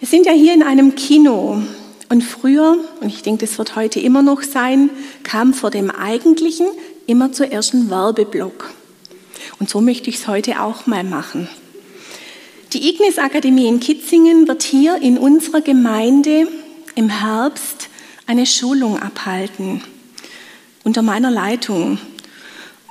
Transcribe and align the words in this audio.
Wir 0.00 0.08
sind 0.08 0.24
ja 0.24 0.32
hier 0.32 0.54
in 0.54 0.62
einem 0.62 0.94
Kino 0.94 1.62
und 2.08 2.22
früher, 2.22 2.78
und 3.02 3.08
ich 3.08 3.22
denke, 3.22 3.44
das 3.44 3.58
wird 3.58 3.76
heute 3.76 4.00
immer 4.00 4.22
noch 4.22 4.42
sein, 4.42 4.88
kam 5.24 5.52
vor 5.52 5.70
dem 5.70 5.90
eigentlichen 5.90 6.68
immer 7.06 7.32
zuerst 7.32 7.74
ein 7.74 7.90
Werbeblock. 7.90 8.70
Und 9.58 9.68
so 9.68 9.82
möchte 9.82 10.08
ich 10.08 10.16
es 10.16 10.26
heute 10.26 10.62
auch 10.62 10.86
mal 10.86 11.04
machen. 11.04 11.50
Die 12.72 12.88
Ignis 12.88 13.18
Akademie 13.18 13.66
in 13.66 13.78
Kitzingen 13.78 14.48
wird 14.48 14.62
hier 14.62 14.96
in 15.02 15.18
unserer 15.18 15.60
Gemeinde 15.60 16.48
im 16.94 17.10
Herbst 17.10 17.90
eine 18.26 18.46
Schulung 18.46 18.98
abhalten 18.98 19.82
unter 20.82 21.02
meiner 21.02 21.30
Leitung. 21.30 21.98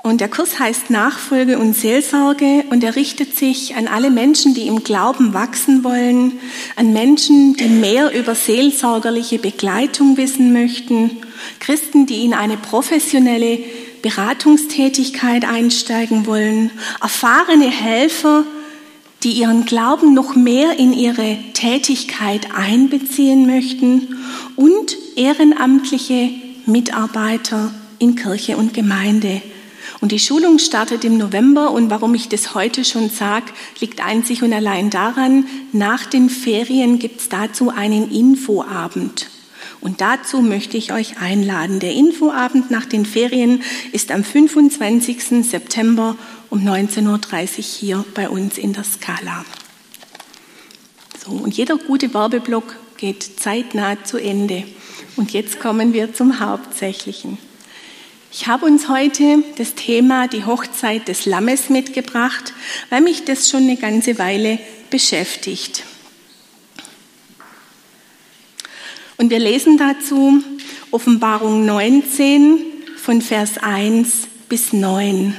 Und 0.02 0.22
der 0.22 0.30
Kurs 0.30 0.60
heißt 0.60 0.90
Nachfolge 0.90 1.60
und 1.60 1.76
Seelsorge 1.76 2.64
und 2.70 2.84
er 2.84 2.96
richtet 2.96 3.36
sich 3.38 3.76
an 3.76 3.88
alle 3.88 4.10
Menschen, 4.10 4.54
die 4.54 4.68
im 4.68 4.84
Glauben 4.84 5.34
wachsen 5.34 5.84
wollen, 5.84 6.40
an 6.78 6.94
Menschen, 6.94 7.56
die 7.56 7.68
mehr 7.68 8.18
über 8.18 8.34
seelsorgerliche 8.34 9.40
Begleitung 9.40 10.16
wissen 10.16 10.54
möchten, 10.54 11.18
Christen, 11.60 12.06
die 12.06 12.24
in 12.24 12.34
eine 12.34 12.56
professionelle 12.56 13.60
Beratungstätigkeit 14.02 15.44
einsteigen 15.44 16.26
wollen, 16.26 16.72
erfahrene 17.02 17.70
Helfer, 17.70 18.46
die 19.24 19.32
ihren 19.32 19.66
Glauben 19.66 20.14
noch 20.14 20.34
mehr 20.34 20.80
in 20.80 20.94
ihre 20.94 21.38
Tätigkeit 21.54 22.48
einbeziehen 22.56 23.46
möchten 23.46 24.16
und 24.56 24.96
ehrenamtliche 25.18 26.30
Mitarbeiter 26.66 27.74
in 28.00 28.16
Kirche 28.16 28.56
und 28.56 28.74
Gemeinde. 28.74 29.42
Und 30.02 30.14
die 30.14 30.20
Schulung 30.20 30.60
startet 30.60 31.04
im 31.04 31.18
November 31.18 31.72
und 31.72 31.90
warum 31.90 32.16
ich 32.16 32.30
das 32.30 32.56
heute 32.56 32.86
schon 32.86 33.10
sage, 33.10 33.48
liegt 33.82 34.04
einzig 34.04 34.44
und 34.44 34.54
allein 34.54 34.90
daran, 34.90 35.46
nach 35.74 36.06
den 36.06 36.30
Ferien 36.30 37.00
gibt 37.00 37.20
es 37.20 37.30
dazu 37.30 37.70
einen 37.70 38.10
Infoabend. 38.10 39.30
Und 39.82 40.02
dazu 40.02 40.42
möchte 40.42 40.78
ich 40.78 40.94
euch 40.94 41.20
einladen. 41.20 41.80
Der 41.80 41.94
Infoabend 41.94 42.72
nach 42.72 42.86
den 42.86 43.06
Ferien 43.06 43.62
ist 43.92 44.12
am 44.12 44.24
25. 44.24 45.46
September 45.46 46.16
um 46.50 46.60
19.30 46.60 47.58
Uhr 47.58 47.64
hier 47.64 48.06
bei 48.14 48.30
uns 48.30 48.58
in 48.58 48.74
der 48.74 48.84
Skala. 48.84 49.46
So, 51.24 51.32
und 51.32 51.56
jeder 51.56 51.78
gute 51.78 52.14
Werbeblock 52.14 52.76
geht 52.98 53.40
zeitnah 53.40 54.04
zu 54.04 54.18
Ende. 54.18 54.64
Und 55.16 55.32
jetzt 55.32 55.60
kommen 55.60 55.94
wir 55.94 56.14
zum 56.14 56.40
Hauptsächlichen. 56.40 57.38
Ich 58.32 58.46
habe 58.46 58.68
uns 58.68 58.88
heute 58.90 59.44
das 59.58 59.74
Thema 59.74 60.28
die 60.28 60.46
Hochzeit 60.46 61.08
des 61.08 61.26
Lammes 61.26 61.70
mitgebracht, 61.70 62.54
weil 62.92 63.02
mich 63.02 63.26
das 63.26 63.50
schon 63.50 63.64
eine 63.64 63.76
ganze 63.76 64.20
Weile 64.20 64.60
beschäftigt. 64.92 65.84
Und 69.18 69.32
wir 69.32 69.40
lesen 69.40 69.80
dazu 69.80 70.44
Offenbarung 70.92 71.66
19 71.66 72.60
von 72.98 73.24
Vers 73.24 73.58
1 73.58 74.28
bis 74.48 74.74
9. 74.74 75.36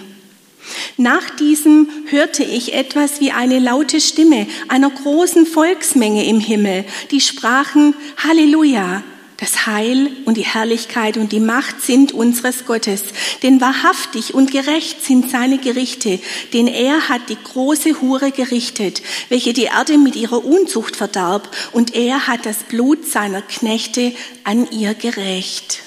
Nach 0.97 1.31
diesem 1.37 1.89
hörte 2.07 2.43
ich 2.43 2.75
etwas 2.75 3.21
wie 3.21 3.31
eine 3.31 3.61
laute 3.61 4.01
Stimme 4.01 4.49
einer 4.67 4.91
großen 4.91 5.47
Volksmenge 5.47 6.27
im 6.27 6.41
Himmel, 6.41 6.85
die 7.13 7.21
sprachen 7.21 7.95
Halleluja, 8.17 9.05
das 9.41 9.67
Heil 9.67 10.13
und 10.27 10.37
die 10.37 10.45
Herrlichkeit 10.45 11.17
und 11.17 11.33
die 11.33 11.41
Macht 11.41 11.81
sind 11.81 12.13
unseres 12.13 12.67
Gottes, 12.67 13.03
denn 13.43 13.61
wahrhaftig 13.61 14.35
und 14.35 14.53
gerecht 14.53 15.03
sind 15.03 15.31
seine 15.31 15.59
Gerichte, 15.59 16.21
denn 16.53 16.67
er 16.67 17.09
hat 17.09 17.23
die 17.31 17.39
große 17.43 18.03
Hure 18.03 18.33
gerichtet, 18.33 19.03
welche 19.31 19.55
die 19.55 19.65
Erde 19.65 19.97
mit 19.97 20.15
ihrer 20.15 20.45
Unzucht 20.45 20.95
verdarb, 20.95 21.49
und 21.73 21.95
er 21.95 22.27
hat 22.27 22.45
das 22.45 22.59
Blut 22.65 23.07
seiner 23.07 23.41
Knechte 23.41 24.13
an 24.45 24.71
ihr 24.71 24.95
gerecht. 24.95 25.81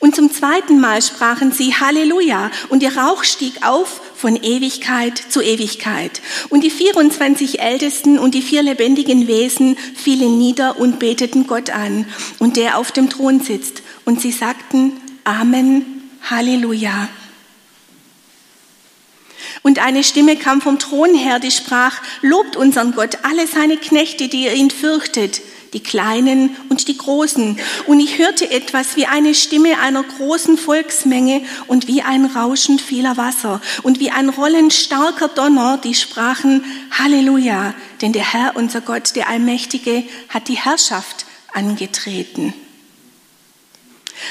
Und 0.00 0.14
zum 0.14 0.32
zweiten 0.32 0.80
Mal 0.80 1.02
sprachen 1.02 1.50
sie 1.52 1.74
Halleluja 1.74 2.50
und 2.68 2.82
ihr 2.82 2.96
Rauch 2.96 3.24
stieg 3.24 3.66
auf 3.66 4.00
von 4.22 4.36
Ewigkeit 4.40 5.18
zu 5.18 5.42
Ewigkeit. 5.42 6.22
Und 6.48 6.62
die 6.62 6.70
24 6.70 7.60
Ältesten 7.60 8.20
und 8.20 8.36
die 8.36 8.40
vier 8.40 8.62
lebendigen 8.62 9.26
Wesen 9.26 9.76
fielen 9.96 10.38
nieder 10.38 10.78
und 10.78 11.00
beteten 11.00 11.48
Gott 11.48 11.70
an 11.70 12.06
und 12.38 12.56
der 12.56 12.78
auf 12.78 12.92
dem 12.92 13.10
Thron 13.10 13.40
sitzt. 13.40 13.82
Und 14.04 14.20
sie 14.20 14.30
sagten 14.30 14.92
Amen, 15.24 15.84
Halleluja. 16.30 17.08
Und 19.62 19.80
eine 19.80 20.04
Stimme 20.04 20.36
kam 20.36 20.60
vom 20.60 20.78
Thron 20.78 21.16
her, 21.16 21.40
die 21.40 21.50
sprach, 21.50 22.00
Lobt 22.20 22.56
unseren 22.56 22.92
Gott, 22.92 23.18
alle 23.24 23.48
seine 23.48 23.76
Knechte, 23.76 24.28
die 24.28 24.44
ihr 24.44 24.54
ihn 24.54 24.70
fürchtet 24.70 25.40
die 25.72 25.82
Kleinen 25.82 26.56
und 26.68 26.88
die 26.88 26.96
Großen. 26.96 27.58
Und 27.86 28.00
ich 28.00 28.18
hörte 28.18 28.50
etwas 28.50 28.96
wie 28.96 29.06
eine 29.06 29.34
Stimme 29.34 29.78
einer 29.80 30.02
großen 30.02 30.58
Volksmenge 30.58 31.42
und 31.66 31.88
wie 31.88 32.02
ein 32.02 32.26
Rauschen 32.26 32.78
vieler 32.78 33.16
Wasser 33.16 33.60
und 33.82 34.00
wie 34.00 34.10
ein 34.10 34.28
Rollen 34.28 34.70
starker 34.70 35.28
Donner, 35.28 35.78
die 35.82 35.94
sprachen 35.94 36.64
Halleluja, 36.90 37.74
denn 38.00 38.12
der 38.12 38.32
Herr, 38.32 38.52
unser 38.56 38.80
Gott, 38.80 39.16
der 39.16 39.28
Allmächtige, 39.28 40.04
hat 40.28 40.48
die 40.48 40.58
Herrschaft 40.58 41.26
angetreten. 41.52 42.54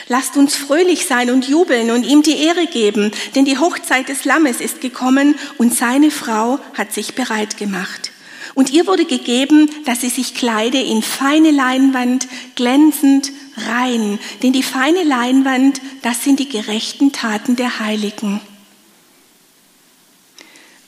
Lasst 0.07 0.37
uns 0.37 0.55
fröhlich 0.55 1.05
sein 1.05 1.31
und 1.31 1.47
jubeln 1.47 1.91
und 1.91 2.03
ihm 2.03 2.21
die 2.21 2.43
Ehre 2.43 2.65
geben, 2.67 3.11
denn 3.35 3.45
die 3.45 3.57
Hochzeit 3.57 4.09
des 4.09 4.25
Lammes 4.25 4.61
ist 4.61 4.81
gekommen 4.81 5.35
und 5.57 5.75
seine 5.75 6.11
Frau 6.11 6.59
hat 6.77 6.93
sich 6.93 7.13
bereit 7.15 7.57
gemacht. 7.57 8.10
Und 8.53 8.69
ihr 8.69 8.85
wurde 8.87 9.05
gegeben, 9.05 9.69
dass 9.85 10.01
sie 10.01 10.09
sich 10.09 10.35
kleide 10.35 10.79
in 10.79 11.01
feine 11.01 11.51
Leinwand, 11.51 12.27
glänzend, 12.55 13.31
rein. 13.57 14.19
Denn 14.43 14.53
die 14.53 14.63
feine 14.63 15.03
Leinwand, 15.03 15.81
das 16.01 16.23
sind 16.23 16.39
die 16.39 16.49
gerechten 16.49 17.11
Taten 17.11 17.55
der 17.55 17.79
Heiligen. 17.79 18.41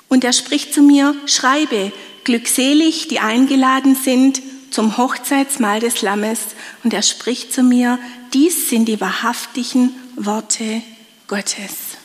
Und 0.10 0.24
er 0.24 0.34
spricht 0.34 0.74
zu 0.74 0.82
mir, 0.82 1.16
schreibe, 1.26 1.92
glückselig, 2.24 3.08
die 3.08 3.20
eingeladen 3.20 3.96
sind 3.96 4.42
zum 4.70 4.98
Hochzeitsmahl 4.98 5.80
des 5.80 6.02
Lammes. 6.02 6.40
Und 6.84 6.94
er 6.94 7.02
spricht 7.02 7.54
zu 7.54 7.64
mir, 7.64 7.98
dies 8.34 8.70
sind 8.70 8.86
die 8.86 9.00
wahrhaftigen 9.00 9.96
Worte 10.16 10.82
Gottes. 11.28 11.98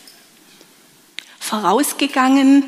Vorausgegangen 1.40 2.64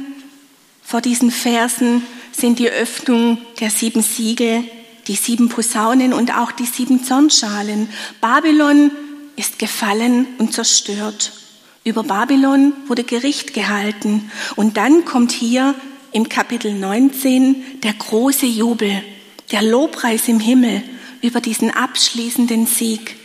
vor 0.82 1.00
diesen 1.00 1.30
Versen 1.30 2.02
sind 2.32 2.58
die 2.58 2.70
Öffnung 2.70 3.38
der 3.60 3.70
sieben 3.70 4.02
Siegel, 4.02 4.64
die 5.06 5.14
sieben 5.14 5.48
Posaunen 5.48 6.12
und 6.12 6.36
auch 6.36 6.52
die 6.52 6.66
sieben 6.66 7.04
Zornschalen. 7.04 7.88
Babylon 8.20 8.90
ist 9.36 9.58
gefallen 9.58 10.26
und 10.38 10.52
zerstört. 10.52 11.32
Über 11.82 12.02
Babylon 12.02 12.74
wurde 12.86 13.04
Gericht 13.04 13.54
gehalten. 13.54 14.30
Und 14.56 14.76
dann 14.76 15.04
kommt 15.04 15.32
hier 15.32 15.74
im 16.12 16.28
Kapitel 16.28 16.74
19 16.74 17.80
der 17.82 17.94
große 17.94 18.46
Jubel, 18.46 19.02
der 19.50 19.62
Lobpreis 19.62 20.28
im 20.28 20.40
Himmel 20.40 20.82
über 21.22 21.40
diesen 21.40 21.70
abschließenden 21.70 22.66
Sieg 22.66 23.16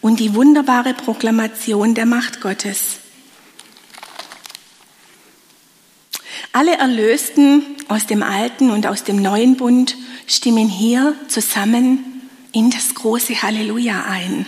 und 0.00 0.20
die 0.20 0.34
wunderbare 0.34 0.94
Proklamation 0.94 1.94
der 1.94 2.06
Macht 2.06 2.40
Gottes. 2.40 3.00
Alle 6.54 6.78
Erlösten 6.78 7.64
aus 7.88 8.06
dem 8.06 8.22
alten 8.22 8.70
und 8.70 8.86
aus 8.86 9.02
dem 9.02 9.20
neuen 9.20 9.56
Bund 9.56 9.96
stimmen 10.28 10.68
hier 10.68 11.16
zusammen 11.26 12.30
in 12.52 12.70
das 12.70 12.94
große 12.94 13.42
Halleluja 13.42 14.04
ein. 14.04 14.46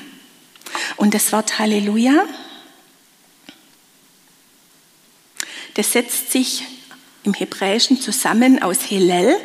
Und 0.94 1.14
das 1.14 1.32
Wort 1.32 1.58
Halleluja, 1.58 2.22
das 5.74 5.90
setzt 5.90 6.30
sich 6.30 6.62
im 7.24 7.34
Hebräischen 7.34 8.00
zusammen 8.00 8.62
aus 8.62 8.82
Hillel, 8.82 9.36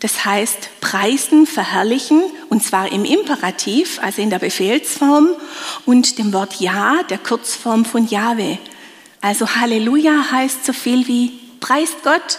das 0.00 0.26
heißt 0.26 0.82
preisen, 0.82 1.46
verherrlichen, 1.46 2.22
und 2.50 2.62
zwar 2.62 2.92
im 2.92 3.06
Imperativ, 3.06 3.98
also 4.02 4.20
in 4.20 4.28
der 4.28 4.40
Befehlsform, 4.40 5.30
und 5.86 6.18
dem 6.18 6.34
Wort 6.34 6.60
Ja, 6.60 7.02
der 7.08 7.16
Kurzform 7.16 7.86
von 7.86 8.06
Jahwe. 8.06 8.58
Also 9.22 9.48
Halleluja 9.56 10.32
heißt 10.32 10.66
so 10.66 10.74
viel 10.74 11.08
wie 11.08 11.37
preist 11.60 12.02
Gott, 12.02 12.38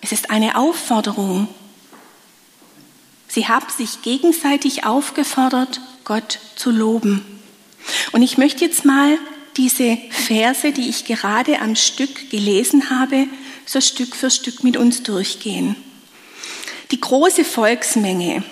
es 0.00 0.12
ist 0.12 0.30
eine 0.30 0.56
Aufforderung. 0.56 1.48
Sie 3.28 3.46
haben 3.46 3.66
sich 3.68 4.02
gegenseitig 4.02 4.84
aufgefordert, 4.84 5.80
Gott 6.04 6.40
zu 6.56 6.70
loben. 6.70 7.24
Und 8.12 8.22
ich 8.22 8.38
möchte 8.38 8.64
jetzt 8.64 8.84
mal 8.84 9.18
diese 9.56 9.98
Verse, 10.10 10.72
die 10.72 10.88
ich 10.88 11.04
gerade 11.04 11.60
am 11.60 11.76
Stück 11.76 12.30
gelesen 12.30 12.90
habe, 12.90 13.26
so 13.66 13.80
Stück 13.80 14.16
für 14.16 14.30
Stück 14.30 14.64
mit 14.64 14.76
uns 14.76 15.02
durchgehen. 15.02 15.76
Die 16.90 17.00
große 17.00 17.44
Volksmenge, 17.44 18.42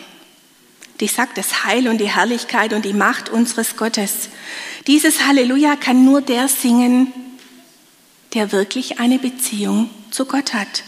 die 1.01 1.09
sagt 1.09 1.39
das 1.39 1.65
Heil 1.65 1.89
und 1.89 1.99
die 1.99 2.11
Herrlichkeit 2.15 2.73
und 2.73 2.85
die 2.85 2.93
Macht 2.93 3.29
unseres 3.31 3.77
Gottes. 3.77 4.29
Dieses 4.87 5.27
Halleluja 5.27 5.77
kann 5.77 6.05
nur 6.05 6.21
der 6.21 6.49
singen, 6.49 7.13
der 8.35 8.53
wirklich 8.53 9.01
eine 9.01 9.19
Beziehung 9.19 9.91
zu 10.19 10.25
Gott 10.25 10.53
hat. 10.53 10.83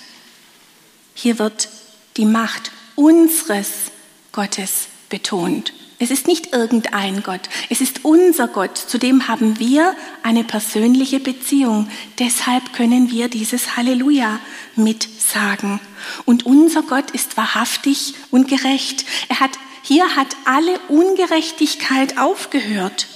Hier 1.14 1.38
wird 1.38 1.68
die 2.16 2.24
Macht 2.24 2.72
unseres 2.96 3.92
Gottes 4.32 4.88
betont. 5.08 5.72
Es 6.00 6.10
ist 6.10 6.26
nicht 6.26 6.52
irgendein 6.52 7.22
Gott, 7.22 7.42
es 7.68 7.80
ist 7.80 8.04
unser 8.04 8.48
Gott, 8.48 8.76
zu 8.76 8.98
dem 8.98 9.28
haben 9.28 9.60
wir 9.60 9.94
eine 10.24 10.42
persönliche 10.42 11.20
Beziehung. 11.20 11.88
Deshalb 12.18 12.72
können 12.72 13.12
wir 13.12 13.28
dieses 13.28 13.76
Halleluja 13.76 14.40
mitsagen. 14.74 15.78
Und 16.24 16.44
unser 16.44 16.82
Gott 16.82 17.12
ist 17.12 17.36
wahrhaftig 17.36 18.14
und 18.32 18.48
gerecht. 18.48 19.04
Er 19.28 19.38
hat, 19.38 19.52
hier 19.82 20.16
hat 20.16 20.34
alle 20.44 20.76
Ungerechtigkeit 20.88 22.18
aufgehört. 22.18 23.06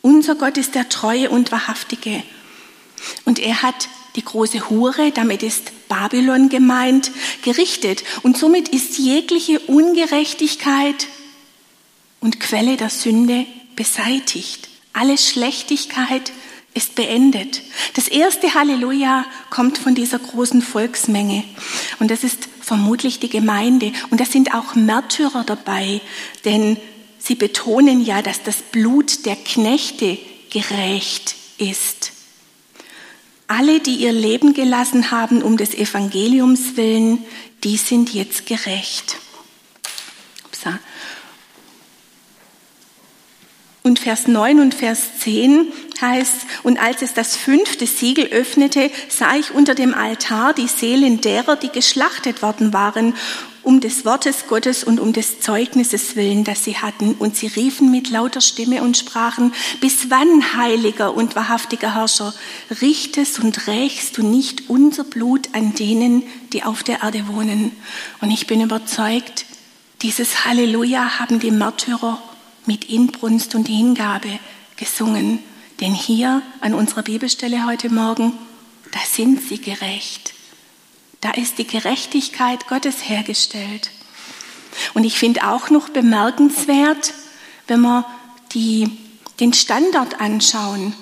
Unser 0.00 0.36
Gott 0.36 0.58
ist 0.58 0.76
der 0.76 0.88
Treue 0.88 1.28
und 1.28 1.50
Wahrhaftige. 1.50 2.22
Und 3.24 3.40
er 3.40 3.62
hat 3.62 3.88
die 4.16 4.24
große 4.24 4.70
Hure, 4.70 5.12
damit 5.12 5.42
ist 5.42 5.88
Babylon 5.88 6.48
gemeint, 6.48 7.10
gerichtet. 7.42 8.02
Und 8.22 8.36
somit 8.36 8.68
ist 8.68 8.98
jegliche 8.98 9.60
Ungerechtigkeit 9.60 11.06
und 12.20 12.40
Quelle 12.40 12.76
der 12.76 12.90
Sünde 12.90 13.46
beseitigt. 13.76 14.68
Alle 14.92 15.18
Schlechtigkeit 15.18 16.32
ist 16.74 16.94
beendet. 16.94 17.62
Das 17.94 18.08
erste 18.08 18.54
Halleluja 18.54 19.24
kommt 19.50 19.78
von 19.78 19.94
dieser 19.94 20.18
großen 20.18 20.60
Volksmenge. 20.60 21.44
Und 22.00 22.10
das 22.10 22.24
ist 22.24 22.48
vermutlich 22.60 23.18
die 23.18 23.30
Gemeinde. 23.30 23.92
Und 24.10 24.20
da 24.20 24.24
sind 24.24 24.54
auch 24.54 24.74
Märtyrer 24.74 25.44
dabei, 25.44 26.00
denn 26.44 26.76
sie 27.18 27.34
betonen 27.34 28.04
ja, 28.04 28.20
dass 28.20 28.42
das 28.42 28.56
Blut 28.56 29.24
der 29.24 29.36
Knechte 29.36 30.18
gerecht 30.50 31.34
ist. 31.58 32.12
Alle, 33.48 33.80
die 33.80 33.96
ihr 33.96 34.12
Leben 34.12 34.54
gelassen 34.54 35.10
haben 35.10 35.42
um 35.42 35.56
des 35.56 35.74
Evangeliums 35.74 36.76
willen, 36.76 37.24
die 37.62 37.76
sind 37.76 38.12
jetzt 38.12 38.46
gerecht. 38.46 39.18
Und 43.86 44.00
Vers 44.00 44.26
9 44.26 44.58
und 44.58 44.74
Vers 44.74 45.20
10 45.20 45.72
heißt, 46.00 46.38
und 46.64 46.76
als 46.76 47.02
es 47.02 47.14
das 47.14 47.36
fünfte 47.36 47.86
Siegel 47.86 48.26
öffnete, 48.32 48.90
sah 49.08 49.36
ich 49.36 49.52
unter 49.52 49.76
dem 49.76 49.94
Altar 49.94 50.54
die 50.54 50.66
Seelen 50.66 51.20
derer, 51.20 51.54
die 51.54 51.68
geschlachtet 51.68 52.42
worden 52.42 52.72
waren, 52.72 53.14
um 53.66 53.80
des 53.80 54.04
Wortes 54.04 54.46
Gottes 54.46 54.84
und 54.84 55.00
um 55.00 55.12
des 55.12 55.40
Zeugnisses 55.40 56.14
willen, 56.14 56.44
das 56.44 56.62
sie 56.62 56.76
hatten. 56.76 57.14
Und 57.14 57.34
sie 57.34 57.48
riefen 57.48 57.90
mit 57.90 58.10
lauter 58.10 58.40
Stimme 58.40 58.80
und 58.80 58.96
sprachen, 58.96 59.52
bis 59.80 60.08
wann, 60.08 60.56
heiliger 60.56 61.12
und 61.12 61.34
wahrhaftiger 61.34 61.94
Herrscher, 61.96 62.32
richtest 62.80 63.40
und 63.40 63.66
rächst 63.66 64.18
du 64.18 64.22
nicht 64.22 64.70
unser 64.70 65.02
Blut 65.02 65.48
an 65.52 65.74
denen, 65.74 66.22
die 66.52 66.62
auf 66.62 66.84
der 66.84 67.02
Erde 67.02 67.26
wohnen? 67.26 67.72
Und 68.20 68.30
ich 68.30 68.46
bin 68.46 68.60
überzeugt, 68.60 69.46
dieses 70.00 70.44
Halleluja 70.44 71.18
haben 71.18 71.40
die 71.40 71.50
Märtyrer 71.50 72.22
mit 72.66 72.88
Inbrunst 72.88 73.56
und 73.56 73.66
Hingabe 73.66 74.38
gesungen. 74.76 75.40
Denn 75.80 75.92
hier 75.92 76.40
an 76.60 76.72
unserer 76.72 77.02
Bibelstelle 77.02 77.66
heute 77.66 77.92
Morgen, 77.92 78.32
da 78.92 79.00
sind 79.12 79.42
sie 79.42 79.60
gerecht. 79.60 80.35
Da 81.26 81.32
ist 81.32 81.58
die 81.58 81.66
Gerechtigkeit 81.66 82.68
Gottes 82.68 83.08
hergestellt. 83.08 83.90
Und 84.94 85.02
ich 85.02 85.18
finde 85.18 85.48
auch 85.48 85.70
noch 85.70 85.88
bemerkenswert, 85.88 87.14
wenn 87.66 87.80
wir 87.80 88.06
die, 88.52 88.96
den 89.40 89.52
Standard 89.52 90.20
anschauen. 90.20 90.94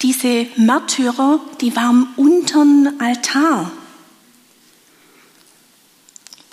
Diese 0.00 0.46
Märtyrer, 0.56 1.40
die 1.60 1.76
waren 1.76 2.08
unterm 2.16 2.94
Altar. 2.98 3.70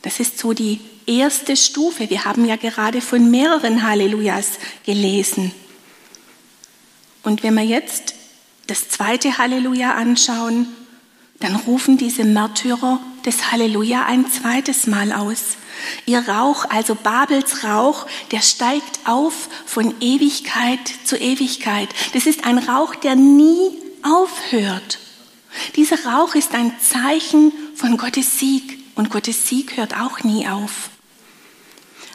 Das 0.01 0.19
ist 0.19 0.37
so 0.37 0.51
die 0.51 0.81
erste 1.05 1.55
Stufe. 1.55 2.09
Wir 2.09 2.25
haben 2.25 2.43
ja 2.43 2.57
gerade 2.57 2.99
von 2.99 3.31
mehreren 3.31 3.83
Hallelujahs 3.83 4.59
gelesen. 4.85 5.53
Und 7.23 7.41
wenn 7.41 7.53
wir 7.53 7.63
jetzt 7.63 8.15
das 8.67 8.89
zweite 8.89 9.37
Halleluja 9.37 9.93
anschauen, 9.93 10.67
dann 11.41 11.55
rufen 11.55 11.97
diese 11.97 12.23
Märtyrer 12.23 12.99
das 13.23 13.51
Halleluja 13.51 14.05
ein 14.05 14.31
zweites 14.31 14.87
Mal 14.87 15.11
aus. 15.11 15.57
Ihr 16.05 16.27
Rauch, 16.27 16.65
also 16.69 16.95
Babels 16.95 17.63
Rauch, 17.63 18.05
der 18.31 18.41
steigt 18.41 18.99
auf 19.05 19.49
von 19.65 19.93
Ewigkeit 19.99 20.79
zu 21.03 21.17
Ewigkeit. 21.17 21.89
Das 22.13 22.25
ist 22.25 22.45
ein 22.45 22.57
Rauch, 22.57 22.95
der 22.95 23.15
nie 23.15 23.71
aufhört. 24.03 24.99
Dieser 25.75 26.05
Rauch 26.05 26.35
ist 26.35 26.53
ein 26.53 26.73
Zeichen 26.79 27.51
von 27.75 27.97
Gottes 27.97 28.39
Sieg 28.39 28.79
und 28.95 29.09
Gottes 29.09 29.47
Sieg 29.47 29.77
hört 29.77 29.99
auch 29.99 30.23
nie 30.23 30.47
auf. 30.47 30.89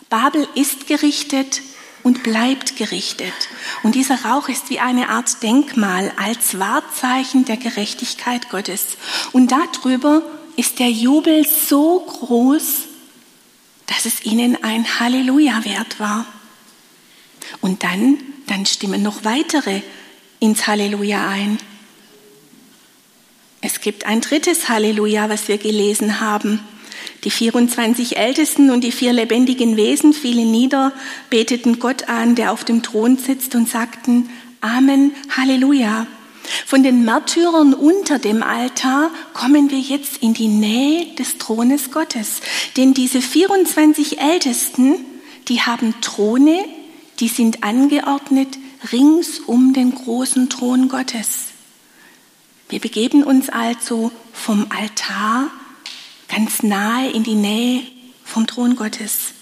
Babel 0.09 0.47
ist 0.55 0.87
gerichtet 0.87 1.61
und 2.07 2.23
bleibt 2.23 2.77
gerichtet. 2.77 3.35
Und 3.83 3.97
dieser 3.97 4.25
Rauch 4.25 4.49
ist 4.49 4.71
wie 4.71 4.79
eine 4.79 5.09
Art 5.09 5.43
Denkmal 5.43 6.13
als 6.17 6.57
Wahrzeichen 6.57 7.45
der 7.47 7.57
Gerechtigkeit 7.57 8.49
Gottes. 8.49 8.97
Und 9.33 9.51
darüber 9.51 10.23
ist 10.55 10.79
der 10.79 10.89
Jubel 10.89 11.45
so 11.45 11.99
groß, 11.99 12.83
dass 13.87 14.07
es 14.07 14.25
ihnen 14.25 14.63
ein 14.63 15.01
Halleluja 15.01 15.65
wert 15.65 15.99
war. 15.99 16.27
Und 17.61 17.83
dann, 17.83 18.19
dann 18.47 18.67
stimmen 18.67 19.03
noch 19.03 19.25
weitere 19.25 19.83
ins 20.39 20.69
Halleluja 20.69 21.29
ein. 21.29 21.59
Es 23.63 23.81
gibt 23.81 24.07
ein 24.07 24.21
drittes 24.21 24.69
Halleluja, 24.69 25.29
was 25.29 25.49
wir 25.49 25.59
gelesen 25.59 26.21
haben. 26.21 26.61
Die 27.27 27.31
24 27.33 28.19
Ältesten 28.19 28.71
und 28.71 28.85
die 28.85 28.93
vier 28.93 29.13
lebendigen 29.13 29.77
Wesen 29.77 30.13
fielen 30.13 30.53
nieder, 30.53 30.93
beteten 31.29 31.81
Gott 31.81 32.09
an, 32.09 32.37
der 32.37 32.53
auf 32.53 32.63
dem 32.63 32.85
Thron 32.85 33.19
sitzt 33.19 33.57
und 33.57 33.69
sagten 33.69 34.31
Amen, 34.61 35.11
Halleluja. 35.37 36.07
Von 36.67 36.85
den 36.85 37.05
Märtyrern 37.05 37.75
unter 37.75 38.21
dem 38.21 38.45
Altar 38.45 39.11
kommen 39.35 39.73
wir 39.73 39.81
jetzt 39.81 40.19
in 40.23 40.35
die 40.35 40.47
Nähe 40.47 41.17
des 41.17 41.37
Thrones 41.39 41.91
Gottes. 41.91 42.43
Denn 42.77 42.95
diese 42.95 43.21
24 43.21 44.21
Ältesten, 44.21 44.95
die 45.49 45.63
haben 45.63 46.01
Throne, 46.01 46.65
die 47.19 47.27
sind 47.27 47.65
angeordnet 47.65 48.57
rings 48.93 49.41
um 49.41 49.73
den 49.73 49.93
großen 49.93 50.49
Thron 50.49 50.89
Gottes. 50.89 51.47
Wir 52.69 52.79
begeben 52.79 53.25
uns 53.25 53.49
also 53.49 54.13
vom 54.33 54.69
Altar 54.71 55.51
ganz 56.29 56.63
nahe 56.63 57.11
in 57.11 57.23
die 57.23 57.35
Nähe 57.35 57.83
vom 58.25 58.47
Thron 58.47 58.77
Gottes. 58.77 59.33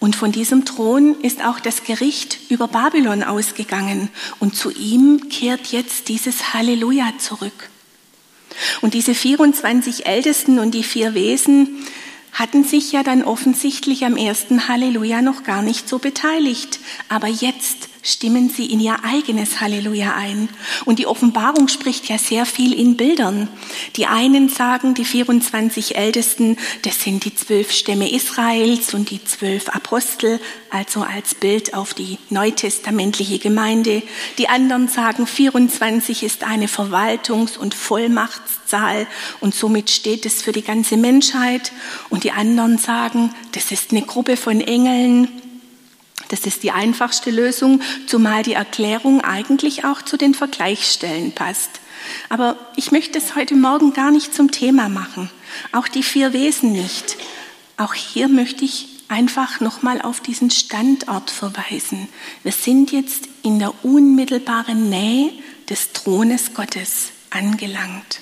Und 0.00 0.14
von 0.14 0.30
diesem 0.30 0.64
Thron 0.64 1.20
ist 1.22 1.44
auch 1.44 1.58
das 1.58 1.82
Gericht 1.82 2.38
über 2.50 2.68
Babylon 2.68 3.24
ausgegangen. 3.24 4.10
Und 4.38 4.54
zu 4.54 4.70
ihm 4.70 5.28
kehrt 5.28 5.66
jetzt 5.68 6.08
dieses 6.08 6.54
Halleluja 6.54 7.14
zurück. 7.18 7.70
Und 8.80 8.94
diese 8.94 9.14
24 9.14 10.06
Ältesten 10.06 10.58
und 10.58 10.72
die 10.72 10.84
vier 10.84 11.14
Wesen 11.14 11.84
hatten 12.32 12.62
sich 12.62 12.92
ja 12.92 13.02
dann 13.02 13.24
offensichtlich 13.24 14.04
am 14.04 14.16
ersten 14.16 14.68
Halleluja 14.68 15.22
noch 15.22 15.42
gar 15.42 15.62
nicht 15.62 15.88
so 15.88 15.98
beteiligt. 15.98 16.78
Aber 17.08 17.26
jetzt 17.26 17.87
stimmen 18.08 18.50
sie 18.50 18.66
in 18.66 18.80
ihr 18.80 18.96
eigenes 19.04 19.60
Halleluja 19.60 20.14
ein. 20.14 20.48
Und 20.84 20.98
die 20.98 21.06
Offenbarung 21.06 21.68
spricht 21.68 22.08
ja 22.08 22.18
sehr 22.18 22.46
viel 22.46 22.72
in 22.72 22.96
Bildern. 22.96 23.48
Die 23.96 24.06
einen 24.06 24.48
sagen, 24.48 24.94
die 24.94 25.04
24 25.04 25.96
Ältesten, 25.96 26.56
das 26.82 27.02
sind 27.02 27.24
die 27.24 27.34
zwölf 27.34 27.72
Stämme 27.72 28.10
Israels 28.10 28.94
und 28.94 29.10
die 29.10 29.22
zwölf 29.24 29.68
Apostel, 29.68 30.40
also 30.70 31.02
als 31.02 31.34
Bild 31.34 31.74
auf 31.74 31.94
die 31.94 32.18
neutestamentliche 32.30 33.38
Gemeinde. 33.38 34.02
Die 34.38 34.48
anderen 34.48 34.88
sagen, 34.88 35.26
24 35.26 36.22
ist 36.22 36.44
eine 36.44 36.66
Verwaltungs- 36.66 37.58
und 37.58 37.74
Vollmachtszahl 37.74 39.06
und 39.40 39.54
somit 39.54 39.90
steht 39.90 40.26
es 40.26 40.42
für 40.42 40.52
die 40.52 40.62
ganze 40.62 40.96
Menschheit. 40.96 41.72
Und 42.10 42.24
die 42.24 42.32
anderen 42.32 42.78
sagen, 42.78 43.34
das 43.52 43.70
ist 43.70 43.90
eine 43.90 44.02
Gruppe 44.02 44.36
von 44.36 44.60
Engeln, 44.60 45.28
das 46.28 46.40
ist 46.40 46.62
die 46.62 46.70
einfachste 46.70 47.30
Lösung, 47.30 47.80
zumal 48.06 48.42
die 48.42 48.52
Erklärung 48.52 49.20
eigentlich 49.20 49.84
auch 49.84 50.02
zu 50.02 50.16
den 50.16 50.34
Vergleichsstellen 50.34 51.32
passt. 51.32 51.80
Aber 52.28 52.56
ich 52.76 52.92
möchte 52.92 53.18
es 53.18 53.34
heute 53.34 53.54
Morgen 53.54 53.92
gar 53.92 54.10
nicht 54.10 54.34
zum 54.34 54.50
Thema 54.50 54.88
machen. 54.88 55.30
Auch 55.72 55.88
die 55.88 56.02
vier 56.02 56.32
Wesen 56.32 56.72
nicht. 56.72 57.16
Auch 57.76 57.94
hier 57.94 58.28
möchte 58.28 58.64
ich 58.64 58.88
einfach 59.08 59.60
nochmal 59.60 60.02
auf 60.02 60.20
diesen 60.20 60.50
Standort 60.50 61.30
verweisen. 61.30 62.08
Wir 62.42 62.52
sind 62.52 62.92
jetzt 62.92 63.28
in 63.42 63.58
der 63.58 63.84
unmittelbaren 63.84 64.90
Nähe 64.90 65.32
des 65.68 65.92
Thrones 65.92 66.54
Gottes 66.54 67.08
angelangt. 67.30 68.20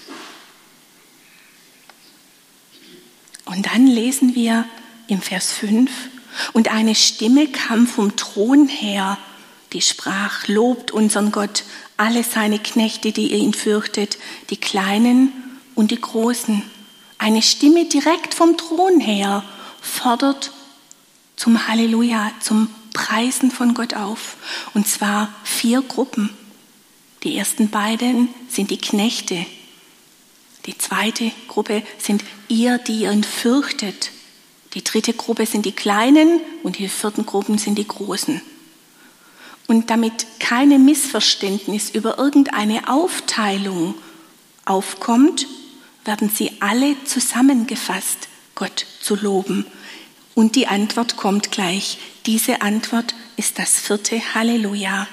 Und 3.45 3.67
dann 3.67 3.87
lesen 3.87 4.35
wir 4.35 4.65
im 5.09 5.21
Vers 5.21 5.53
5, 5.53 5.91
und 6.53 6.71
eine 6.71 6.95
Stimme 6.95 7.49
kam 7.49 7.87
vom 7.87 8.17
Thron 8.17 8.69
her, 8.69 9.19
die 9.73 9.83
sprach, 9.83 10.47
lobt 10.49 10.91
unseren 10.91 11.33
Gott, 11.33 11.65
alle 11.97 12.23
seine 12.23 12.59
Knechte, 12.59 13.13
die 13.13 13.33
ihr 13.33 13.39
ihn 13.39 13.55
fürchtet, 13.55 14.19
die 14.51 14.57
Kleinen 14.57 15.33
und 15.75 15.91
die 15.91 16.01
Großen. 16.01 16.63
Eine 17.19 17.43
Stimme 17.43 17.87
direkt 17.87 18.35
vom 18.35 18.57
Thron 18.57 19.01
her 19.01 19.43
fordert 19.81 20.53
zum 21.37 21.69
Halleluja, 21.69 22.33
zum 22.41 22.69
Preisen 22.93 23.51
von 23.51 23.75
Gott 23.75 23.95
auf. 23.95 24.37
Und 24.75 24.89
zwar 24.89 25.35
vier 25.45 25.83
Gruppen. 25.83 26.31
Die 27.23 27.37
ersten 27.37 27.71
beiden 27.71 28.29
sind 28.49 28.71
die 28.71 28.81
Knechte. 28.81 29.45
Die 30.67 30.77
zweite 30.79 31.31
Gruppe 31.49 31.83
sind 31.99 32.25
ihr, 32.49 32.79
die 32.79 33.05
ihn 33.05 33.25
fürchtet. 33.25 34.11
Die 34.77 34.85
dritte 34.85 35.15
Gruppe 35.15 35.47
sind 35.47 35.65
die 35.65 35.73
Kleinen 35.73 36.39
und 36.63 36.77
die 36.79 36.89
vierten 36.89 37.25
Gruppen 37.25 37.57
sind 37.57 37.79
die 37.79 37.89
Großen. 37.89 38.43
Und 39.67 39.89
damit 39.89 40.27
keine 40.39 40.79
Missverständnis 40.79 41.89
über 41.89 42.19
irgendeine 42.19 42.87
Aufteilung 42.87 43.95
aufkommt, 44.67 45.47
werden 46.05 46.29
sie 46.29 46.53
alle 46.61 46.95
zusammengefasst, 47.05 48.29
Gott 48.55 48.85
zu 49.01 49.17
loben. 49.17 49.65
Und 50.35 50.57
die 50.57 50.67
Antwort 50.67 51.17
kommt 51.17 51.51
gleich. 51.51 51.97
Diese 52.27 52.61
Antwort 52.61 53.15
ist 53.39 53.59
das 53.59 53.81
vierte 53.81 54.35
Halleluja. 54.35 55.09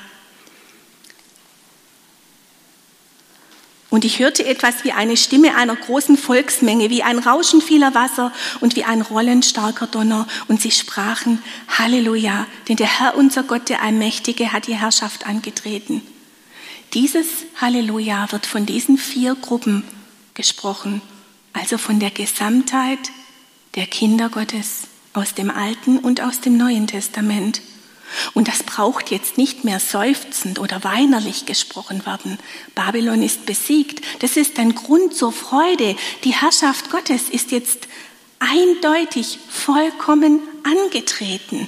Und 3.94 4.06
ich 4.06 4.18
hörte 4.18 4.44
etwas 4.44 4.84
wie 4.84 4.92
eine 4.92 5.16
Stimme 5.16 5.56
einer 5.56 5.76
großen 5.76 6.18
Volksmenge, 6.18 6.90
wie 6.90 7.04
ein 7.04 7.20
Rauschen 7.20 7.62
vieler 7.62 7.94
Wasser 7.94 8.34
und 8.60 8.76
wie 8.76 8.86
ein 8.86 9.04
Rollen 9.04 9.44
starker 9.44 9.86
Donner. 9.86 10.28
Und 10.48 10.60
sie 10.60 10.72
sprachen, 10.72 11.44
Halleluja, 11.68 12.48
denn 12.68 12.78
der 12.78 13.00
Herr 13.00 13.16
unser 13.16 13.44
Gott, 13.44 13.70
der 13.70 13.84
Allmächtige, 13.84 14.52
hat 14.52 14.66
die 14.66 14.74
Herrschaft 14.74 15.28
angetreten. 15.28 16.02
Dieses 16.96 17.28
Halleluja 17.62 18.32
wird 18.32 18.48
von 18.48 18.66
diesen 18.66 18.98
vier 18.98 19.36
Gruppen 19.36 19.84
gesprochen, 20.34 21.04
also 21.54 21.78
von 21.78 22.00
der 22.00 22.10
Gesamtheit 22.10 23.12
der 23.76 23.86
Kinder 23.86 24.30
Gottes 24.30 24.88
aus 25.14 25.36
dem 25.36 25.52
Alten 25.52 26.00
und 26.00 26.20
aus 26.20 26.42
dem 26.42 26.58
Neuen 26.58 26.88
Testament. 26.88 27.62
Und 28.34 28.48
das 28.48 28.64
braucht 28.64 29.12
jetzt 29.12 29.38
nicht 29.38 29.64
mehr 29.64 29.80
seufzend 29.80 30.60
oder 30.60 30.84
weinerlich 30.84 31.46
gesprochen 31.46 32.06
werden. 32.06 32.38
Babylon 32.76 33.22
ist 33.22 33.46
besiegt. 33.46 34.04
Das 34.20 34.38
ist 34.38 34.60
ein 34.60 34.76
Grund 34.76 35.16
zur 35.16 35.32
Freude. 35.32 35.96
Die 36.24 36.34
Herrschaft 36.34 36.90
Gottes 36.90 37.30
ist 37.30 37.52
jetzt 37.52 37.88
eindeutig 38.40 39.40
vollkommen 39.50 40.40
angetreten. 40.64 41.68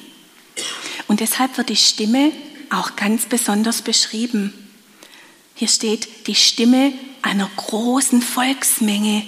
Und 1.08 1.20
deshalb 1.20 1.58
wird 1.58 1.70
die 1.70 1.76
Stimme 1.76 2.32
auch 2.70 2.96
ganz 2.96 3.26
besonders 3.26 3.82
beschrieben. 3.82 4.54
Hier 5.54 5.68
steht 5.68 6.28
die 6.28 6.36
Stimme 6.36 6.94
einer 7.22 7.50
großen 7.56 8.22
Volksmenge 8.22 9.24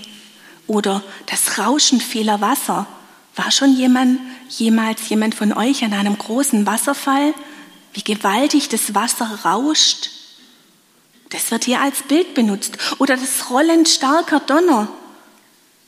oder 0.68 1.04
das 1.28 1.58
Rauschen 1.58 2.02
vieler 2.02 2.42
Wasser. 2.42 2.88
War 3.38 3.52
schon 3.52 3.78
jemand, 3.78 4.20
jemals 4.50 5.08
jemand 5.10 5.36
von 5.36 5.54
euch 5.54 5.84
an 5.84 5.94
einem 5.94 6.18
großen 6.18 6.66
Wasserfall? 6.66 7.36
Wie 7.94 8.04
gewaltig 8.04 8.68
das 8.68 8.96
Wasser 8.96 9.40
rauscht? 9.46 10.10
Das 11.30 11.52
wird 11.52 11.66
hier 11.66 11.80
als 11.80 12.02
Bild 12.02 12.34
benutzt. 12.34 12.80
Oder 12.98 13.16
das 13.16 13.52
Rollen 13.52 13.86
starker 13.86 14.40
Donner, 14.40 14.88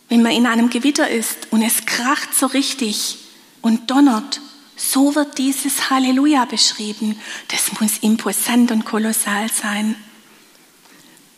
wenn 0.10 0.22
man 0.22 0.32
in 0.32 0.46
einem 0.46 0.70
Gewitter 0.70 1.10
ist 1.10 1.48
und 1.50 1.64
es 1.64 1.86
kracht 1.88 2.36
so 2.36 2.46
richtig 2.46 3.18
und 3.62 3.90
donnert. 3.90 4.42
So 4.76 5.16
wird 5.16 5.40
dieses 5.40 5.90
Halleluja 5.90 6.46
beschrieben. 6.46 7.20
Das 7.48 7.80
muss 7.82 7.98
imposant 8.02 8.72
und 8.72 8.86
kolossal 8.86 9.50
sein. 9.52 9.96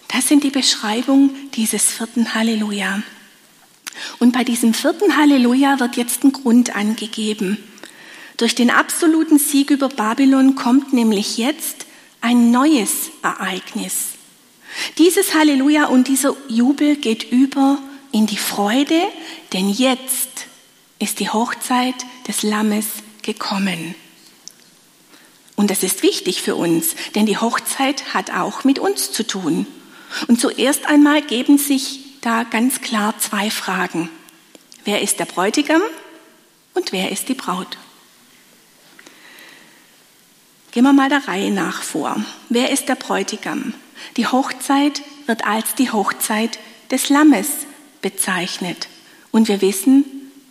Das 0.10 0.28
sind 0.28 0.44
die 0.44 0.50
Beschreibungen 0.50 1.50
dieses 1.54 1.86
vierten 1.86 2.34
Halleluja. 2.34 3.02
Und 4.20 4.32
bei 4.34 4.44
diesem 4.44 4.74
vierten 4.74 5.18
Halleluja 5.18 5.80
wird 5.80 5.98
jetzt 5.98 6.24
ein 6.24 6.32
Grund 6.32 6.76
angegeben. 6.76 7.58
Durch 8.38 8.56
den 8.56 8.72
absoluten 8.72 9.38
Sieg 9.38 9.70
über 9.70 9.90
Babylon 9.90 10.56
kommt 10.56 10.94
nämlich 10.94 11.38
jetzt 11.38 11.86
ein 12.22 12.52
neues 12.52 13.12
Ereignis. 13.22 14.14
Dieses 14.98 15.34
Halleluja 15.36 15.86
und 15.86 16.08
dieser 16.08 16.36
Jubel 16.48 16.96
geht 16.96 17.32
über 17.32 17.78
in 18.12 18.26
die 18.26 18.38
Freude, 18.38 19.02
denn 19.54 19.70
jetzt 19.70 20.48
ist 21.00 21.20
die 21.20 21.30
Hochzeit 21.30 21.96
des 22.28 22.44
Lammes 22.44 22.86
gekommen. 23.22 23.96
Und 25.56 25.70
das 25.70 25.84
ist 25.84 26.04
wichtig 26.04 26.42
für 26.42 26.56
uns, 26.56 26.96
denn 27.16 27.26
die 27.26 27.38
Hochzeit 27.38 28.14
hat 28.14 28.32
auch 28.32 28.64
mit 28.64 28.80
uns 28.80 29.12
zu 29.12 29.26
tun. 29.26 29.68
Und 30.28 30.40
zuerst 30.40 30.88
einmal 30.88 31.22
geben 31.22 31.58
sich 31.58 32.01
da 32.22 32.44
ganz 32.44 32.82
klar 32.82 33.18
zwei 33.20 33.50
Fragen. 33.50 34.10
Wer 34.86 35.02
ist 35.02 35.20
der 35.20 35.26
Bräutigam 35.26 35.82
und 36.74 36.92
wer 36.92 37.12
ist 37.12 37.30
die 37.30 37.34
Braut? 37.34 37.78
Gehen 40.72 40.84
wir 40.84 40.94
mal 40.94 41.10
der 41.10 41.28
Reihe 41.28 41.52
nach 41.52 41.82
vor. 41.84 42.24
Wer 42.50 42.72
ist 42.72 42.88
der 42.88 42.96
Bräutigam? 42.96 43.74
Die 44.16 44.28
Hochzeit 44.28 45.02
wird 45.26 45.46
als 45.46 45.76
die 45.76 45.92
Hochzeit 45.92 46.60
des 46.92 47.10
Lammes 47.10 47.48
bezeichnet. 48.02 48.88
Und 49.32 49.48
wir 49.48 49.62
wissen, 49.62 50.06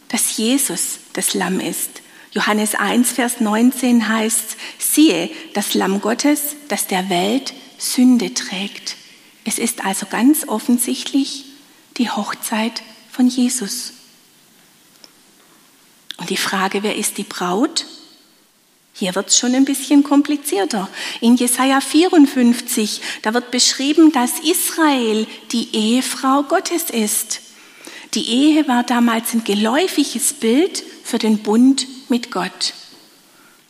dass 0.08 0.36
Jesus 0.36 0.98
das 1.14 1.34
Lamm 1.34 1.60
ist. 1.60 2.02
Johannes 2.32 2.74
1, 2.74 3.12
Vers 3.12 3.40
19 3.40 4.08
heißt, 4.08 4.56
siehe, 4.78 5.30
das 5.54 5.74
Lamm 5.74 6.00
Gottes, 6.00 6.56
das 6.68 6.86
der 6.86 7.08
Welt 7.08 7.54
Sünde 7.78 8.34
trägt. 8.34 8.96
Es 9.44 9.58
ist 9.58 9.84
also 9.84 10.06
ganz 10.06 10.46
offensichtlich 10.46 11.49
die 11.96 12.10
Hochzeit 12.10 12.82
von 13.10 13.28
Jesus. 13.28 13.92
Und 16.16 16.30
die 16.30 16.36
Frage, 16.36 16.82
wer 16.82 16.96
ist 16.96 17.18
die 17.18 17.24
Braut? 17.24 17.86
Hier 18.92 19.14
wird 19.14 19.28
es 19.28 19.38
schon 19.38 19.54
ein 19.54 19.64
bisschen 19.64 20.02
komplizierter. 20.02 20.88
In 21.20 21.36
Jesaja 21.36 21.80
54, 21.80 23.00
da 23.22 23.32
wird 23.32 23.50
beschrieben, 23.50 24.12
dass 24.12 24.40
Israel 24.40 25.26
die 25.52 25.74
Ehefrau 25.74 26.42
Gottes 26.42 26.90
ist. 26.90 27.40
Die 28.14 28.28
Ehe 28.28 28.68
war 28.68 28.82
damals 28.82 29.32
ein 29.32 29.44
geläufiges 29.44 30.34
Bild 30.34 30.82
für 31.04 31.18
den 31.18 31.38
Bund 31.38 31.86
mit 32.10 32.30
Gott. 32.30 32.74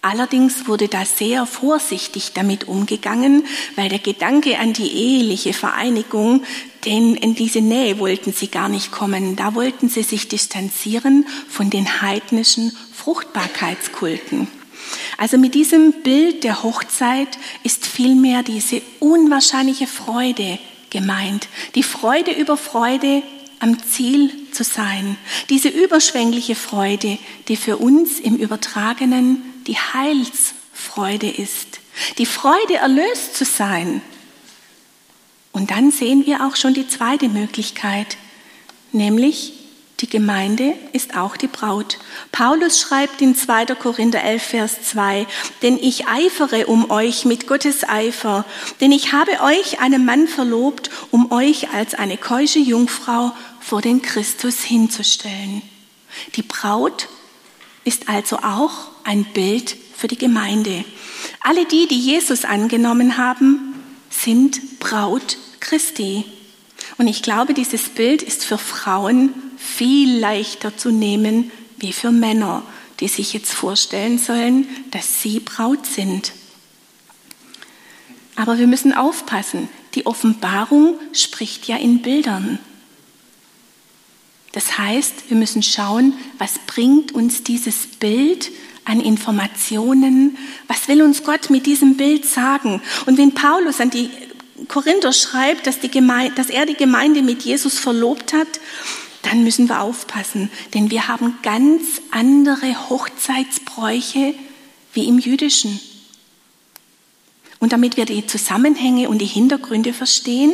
Allerdings 0.02 0.66
wurde 0.66 0.88
da 0.88 1.04
sehr 1.04 1.44
vorsichtig 1.44 2.32
damit 2.32 2.66
umgegangen, 2.66 3.44
weil 3.76 3.90
der 3.90 3.98
Gedanke 3.98 4.58
an 4.58 4.72
die 4.72 4.90
eheliche 4.90 5.52
Vereinigung, 5.52 6.42
denn 6.84 7.14
in 7.14 7.34
diese 7.34 7.60
Nähe 7.60 7.98
wollten 7.98 8.32
sie 8.32 8.48
gar 8.48 8.68
nicht 8.68 8.90
kommen. 8.90 9.36
Da 9.36 9.54
wollten 9.54 9.88
sie 9.88 10.02
sich 10.02 10.28
distanzieren 10.28 11.26
von 11.48 11.70
den 11.70 12.00
heidnischen 12.00 12.72
Fruchtbarkeitskulten. 12.94 14.48
Also 15.18 15.38
mit 15.38 15.54
diesem 15.54 15.92
Bild 16.02 16.44
der 16.44 16.62
Hochzeit 16.62 17.38
ist 17.62 17.86
vielmehr 17.86 18.42
diese 18.42 18.82
unwahrscheinliche 18.98 19.86
Freude 19.86 20.58
gemeint. 20.88 21.48
Die 21.74 21.82
Freude 21.82 22.32
über 22.32 22.56
Freude 22.56 23.22
am 23.60 23.78
Ziel 23.82 24.32
zu 24.52 24.64
sein. 24.64 25.16
Diese 25.50 25.68
überschwängliche 25.68 26.54
Freude, 26.54 27.18
die 27.48 27.56
für 27.56 27.76
uns 27.76 28.18
im 28.18 28.36
Übertragenen 28.36 29.42
die 29.66 29.76
Heilsfreude 29.76 31.28
ist. 31.28 31.80
Die 32.18 32.26
Freude, 32.26 32.76
erlöst 32.76 33.36
zu 33.36 33.44
sein. 33.44 34.00
Und 35.52 35.70
dann 35.70 35.90
sehen 35.90 36.26
wir 36.26 36.46
auch 36.46 36.56
schon 36.56 36.74
die 36.74 36.88
zweite 36.88 37.28
Möglichkeit, 37.28 38.16
nämlich 38.92 39.54
die 40.00 40.08
Gemeinde 40.08 40.72
ist 40.94 41.14
auch 41.14 41.36
die 41.36 41.46
Braut. 41.46 41.98
Paulus 42.32 42.80
schreibt 42.80 43.20
in 43.20 43.34
2. 43.34 43.66
Korinther 43.74 44.22
11, 44.22 44.42
Vers 44.42 44.82
2, 44.82 45.26
denn 45.60 45.76
ich 45.76 46.06
eifere 46.08 46.66
um 46.68 46.90
euch 46.90 47.26
mit 47.26 47.46
Gottes 47.46 47.86
Eifer, 47.86 48.46
denn 48.80 48.92
ich 48.92 49.12
habe 49.12 49.32
euch 49.42 49.80
einem 49.80 50.06
Mann 50.06 50.26
verlobt, 50.26 50.90
um 51.10 51.30
euch 51.30 51.74
als 51.74 51.94
eine 51.94 52.16
keusche 52.16 52.60
Jungfrau 52.60 53.32
vor 53.60 53.82
den 53.82 54.00
Christus 54.00 54.60
hinzustellen. 54.60 55.60
Die 56.34 56.42
Braut 56.42 57.08
ist 57.84 58.08
also 58.08 58.38
auch 58.38 58.88
ein 59.04 59.24
Bild 59.24 59.76
für 59.94 60.08
die 60.08 60.18
Gemeinde. 60.18 60.84
Alle 61.42 61.66
die, 61.66 61.86
die 61.86 61.98
Jesus 61.98 62.46
angenommen 62.46 63.18
haben, 63.18 63.74
sind 64.08 64.60
Braut 64.80 65.38
Christi. 65.60 66.24
Und 66.98 67.06
ich 67.06 67.22
glaube, 67.22 67.54
dieses 67.54 67.88
Bild 67.90 68.22
ist 68.22 68.44
für 68.44 68.58
Frauen 68.58 69.32
viel 69.56 70.18
leichter 70.18 70.76
zu 70.76 70.90
nehmen 70.90 71.52
wie 71.78 71.92
für 71.92 72.10
Männer, 72.10 72.62
die 72.98 73.08
sich 73.08 73.32
jetzt 73.32 73.52
vorstellen 73.52 74.18
sollen, 74.18 74.66
dass 74.90 75.22
sie 75.22 75.40
Braut 75.40 75.86
sind. 75.86 76.32
Aber 78.36 78.58
wir 78.58 78.66
müssen 78.66 78.92
aufpassen. 78.92 79.68
Die 79.94 80.06
Offenbarung 80.06 80.98
spricht 81.12 81.68
ja 81.68 81.76
in 81.76 82.02
Bildern. 82.02 82.58
Das 84.52 84.78
heißt, 84.78 85.28
wir 85.28 85.36
müssen 85.36 85.62
schauen, 85.62 86.14
was 86.38 86.58
bringt 86.66 87.12
uns 87.12 87.44
dieses 87.44 87.86
Bild 87.86 88.50
an 88.84 89.00
Informationen? 89.00 90.36
Was 90.66 90.88
will 90.88 91.02
uns 91.02 91.22
Gott 91.22 91.50
mit 91.50 91.66
diesem 91.66 91.96
Bild 91.96 92.24
sagen? 92.26 92.82
Und 93.06 93.16
wenn 93.16 93.32
Paulus 93.32 93.80
an 93.80 93.90
die 93.90 94.10
Korinther 94.70 95.12
schreibt, 95.12 95.66
dass, 95.66 95.78
dass 95.80 96.50
er 96.50 96.64
die 96.64 96.74
Gemeinde 96.74 97.22
mit 97.22 97.42
Jesus 97.42 97.78
verlobt 97.78 98.32
hat, 98.32 98.48
dann 99.22 99.44
müssen 99.44 99.68
wir 99.68 99.82
aufpassen, 99.82 100.50
denn 100.72 100.90
wir 100.90 101.08
haben 101.08 101.38
ganz 101.42 102.00
andere 102.10 102.88
Hochzeitsbräuche 102.88 104.34
wie 104.94 105.08
im 105.08 105.18
jüdischen. 105.18 105.78
Und 107.58 107.72
damit 107.72 107.96
wir 107.98 108.06
die 108.06 108.26
Zusammenhänge 108.26 109.10
und 109.10 109.18
die 109.18 109.26
Hintergründe 109.26 109.92
verstehen, 109.92 110.52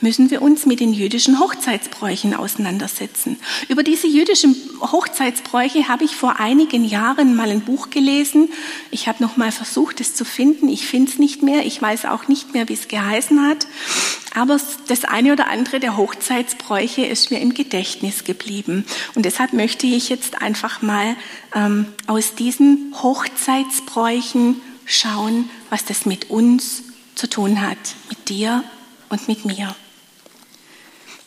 müssen 0.00 0.30
wir 0.30 0.42
uns 0.42 0.66
mit 0.66 0.80
den 0.80 0.92
jüdischen 0.92 1.40
Hochzeitsbräuchen 1.40 2.34
auseinandersetzen. 2.34 3.38
Über 3.68 3.82
diese 3.82 4.06
jüdischen 4.06 4.56
Hochzeitsbräuche 4.80 5.88
habe 5.88 6.04
ich 6.04 6.16
vor 6.16 6.40
einigen 6.40 6.84
Jahren 6.84 7.34
mal 7.36 7.50
ein 7.50 7.62
Buch 7.62 7.90
gelesen. 7.90 8.50
Ich 8.90 9.08
habe 9.08 9.22
noch 9.22 9.36
mal 9.36 9.52
versucht, 9.52 10.00
es 10.00 10.14
zu 10.14 10.24
finden. 10.24 10.68
Ich 10.68 10.86
finde 10.86 11.10
es 11.10 11.18
nicht 11.18 11.42
mehr. 11.42 11.64
Ich 11.64 11.80
weiß 11.80 12.06
auch 12.06 12.28
nicht 12.28 12.54
mehr, 12.54 12.68
wie 12.68 12.74
es 12.74 12.88
geheißen 12.88 13.46
hat. 13.46 13.66
Aber 14.34 14.58
das 14.88 15.04
eine 15.04 15.32
oder 15.32 15.48
andere 15.48 15.78
der 15.80 15.96
Hochzeitsbräuche 15.96 17.06
ist 17.06 17.30
mir 17.30 17.40
im 17.40 17.54
Gedächtnis 17.54 18.24
geblieben. 18.24 18.84
Und 19.14 19.24
deshalb 19.24 19.52
möchte 19.52 19.86
ich 19.86 20.08
jetzt 20.08 20.42
einfach 20.42 20.82
mal 20.82 21.16
ähm, 21.54 21.86
aus 22.06 22.34
diesen 22.34 22.94
Hochzeitsbräuchen 23.00 24.60
schauen, 24.86 25.48
was 25.70 25.84
das 25.84 26.04
mit 26.04 26.30
uns 26.30 26.82
zu 27.14 27.28
tun 27.28 27.60
hat, 27.60 27.78
mit 28.08 28.28
dir 28.28 28.64
und 29.14 29.28
mit 29.28 29.44
mir. 29.44 29.74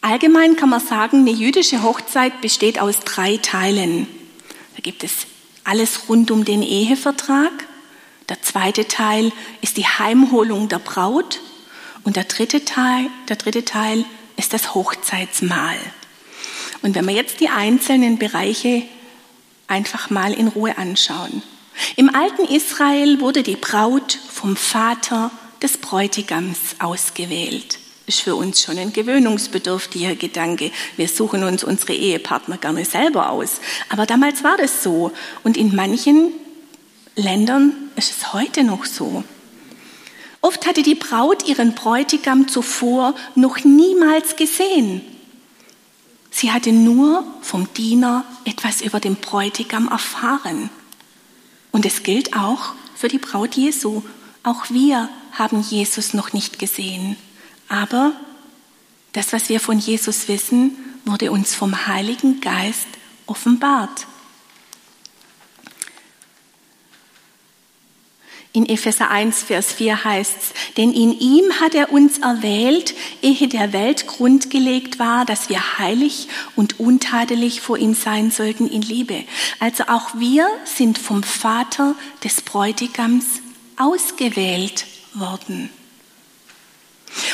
Allgemein 0.01 0.56
kann 0.56 0.70
man 0.70 0.79
sagen, 0.79 1.22
eine 1.22 1.32
jüdische 1.32 1.84
Hochzeit 1.84 2.41
besteht 2.41 2.79
aus 2.79 3.00
drei 3.00 3.38
Teilen. 3.38 4.08
Da 4.75 4.82
gibt 4.82 5.03
es 5.03 5.25
alles 5.63 6.10
rund 6.10 6.29
um 6.32 6.44
den 6.44 6.63
Ehevertrag. 6.63 7.51
Der 8.29 8.41
zweite 8.41 8.88
Teil 8.88 9.32
ist 9.62 9.77
die 9.77 9.86
Heimholung 9.86 10.67
der 10.67 10.79
Braut. 10.79 11.39
Und 12.03 12.15
der 12.15 12.25
dritte 12.25 12.65
Teil, 12.65 13.08
der 13.29 13.38
dritte 13.38 13.63
Teil 13.65 14.06
ist 14.36 14.53
das 14.53 14.75
Hochzeitsmahl. 14.75 15.77
Und 16.82 16.94
wenn 16.94 17.06
wir 17.06 17.13
jetzt 17.13 17.39
die 17.39 17.50
einzelnen 17.50 18.17
Bereiche 18.17 18.84
einfach 19.67 20.10
mal 20.10 20.34
in 20.34 20.48
Ruhe 20.48 20.77
anschauen. 20.77 21.41
Im 21.96 22.13
alten 22.13 22.46
Israel 22.46 23.20
wurde 23.20 23.44
die 23.44 23.56
Braut 23.56 24.17
vom 24.29 24.56
Vater 24.56 25.32
des 25.62 25.78
Bräutigams 25.78 26.76
ausgewählt. 26.80 27.80
Ist 28.06 28.22
für 28.22 28.36
uns 28.36 28.62
schon 28.62 28.78
ein 28.78 28.94
gewöhnungsbedürftiger 28.94 30.16
Gedanke. 30.16 30.72
Wir 30.96 31.10
suchen 31.10 31.44
uns 31.44 31.64
unsere 31.64 31.94
Ehepartner 31.94 32.58
gerne 32.58 32.86
selber 32.86 33.30
aus. 33.30 33.60
Aber 33.90 34.06
damals 34.06 34.44
war 34.44 34.56
das 34.58 34.82
so. 34.82 35.12
Und 35.44 35.58
in 35.58 35.76
manchen 35.76 36.32
Ländern 37.16 37.74
ist 37.96 38.12
es 38.12 38.34
heute 38.34 38.64
noch 38.64 38.86
so. 38.86 39.24
Oft 40.42 40.66
hatte 40.66 40.84
die 40.84 40.96
Braut 40.96 41.48
ihren 41.48 41.74
Bräutigam 41.74 42.48
zuvor 42.48 43.16
noch 43.36 43.64
niemals 43.66 44.36
gesehen. 44.36 45.02
Sie 46.30 46.52
hatte 46.52 46.72
nur 46.72 47.26
vom 47.42 47.74
Diener 47.74 48.24
etwas 48.46 48.82
über 48.82 49.00
den 49.00 49.16
Bräutigam 49.16 49.88
erfahren. 49.88 50.70
Und 51.72 51.86
es 51.86 52.04
gilt 52.04 52.36
auch 52.38 52.74
für 52.96 53.08
die 53.08 53.18
Braut 53.18 53.56
Jesu. 53.56 54.04
Auch 54.44 54.70
wir 54.70 55.10
haben 55.38 55.62
Jesus 55.62 56.13
noch 56.13 56.34
nicht 56.34 56.60
gesehen. 56.60 57.15
Aber 57.70 58.13
das, 59.13 59.34
was 59.34 59.50
wir 59.50 59.60
von 59.60 59.79
Jesus 59.79 60.27
wissen, 60.27 60.75
wurde 61.06 61.32
uns 61.32 61.56
vom 61.56 61.88
Heiligen 61.88 62.41
Geist 62.41 62.88
offenbart. 63.25 64.08
In 68.53 68.65
Epheser 68.65 69.12
1, 69.12 69.44
Vers 69.44 69.74
4 69.74 70.03
heißt 70.03 70.36
es, 70.39 70.53
denn 70.77 70.91
in 70.91 71.12
ihm 71.20 71.60
hat 71.60 71.75
er 71.75 71.91
uns 71.91 72.17
erwählt, 72.17 72.96
ehe 73.22 73.48
der 73.48 73.72
Welt 73.72 74.08
Grund 74.08 74.50
gelegt 74.50 74.98
war, 74.98 75.25
dass 75.25 75.50
wir 75.50 75.77
heilig 75.77 76.27
und 76.56 76.79
untadelig 76.79 77.62
vor 77.62 77.77
ihm 77.77 77.94
sein 77.94 78.32
sollten 78.32 78.67
in 78.67 78.82
Liebe. 78.82 79.25
Also 79.60 79.84
auch 79.84 80.15
wir 80.15 80.48
sind 80.65 80.98
vom 80.98 81.22
Vater 81.22 81.94
des 82.24 82.41
Bräutigams 82.41 83.25
ausgewählt 83.78 84.86
worden. 85.19 85.69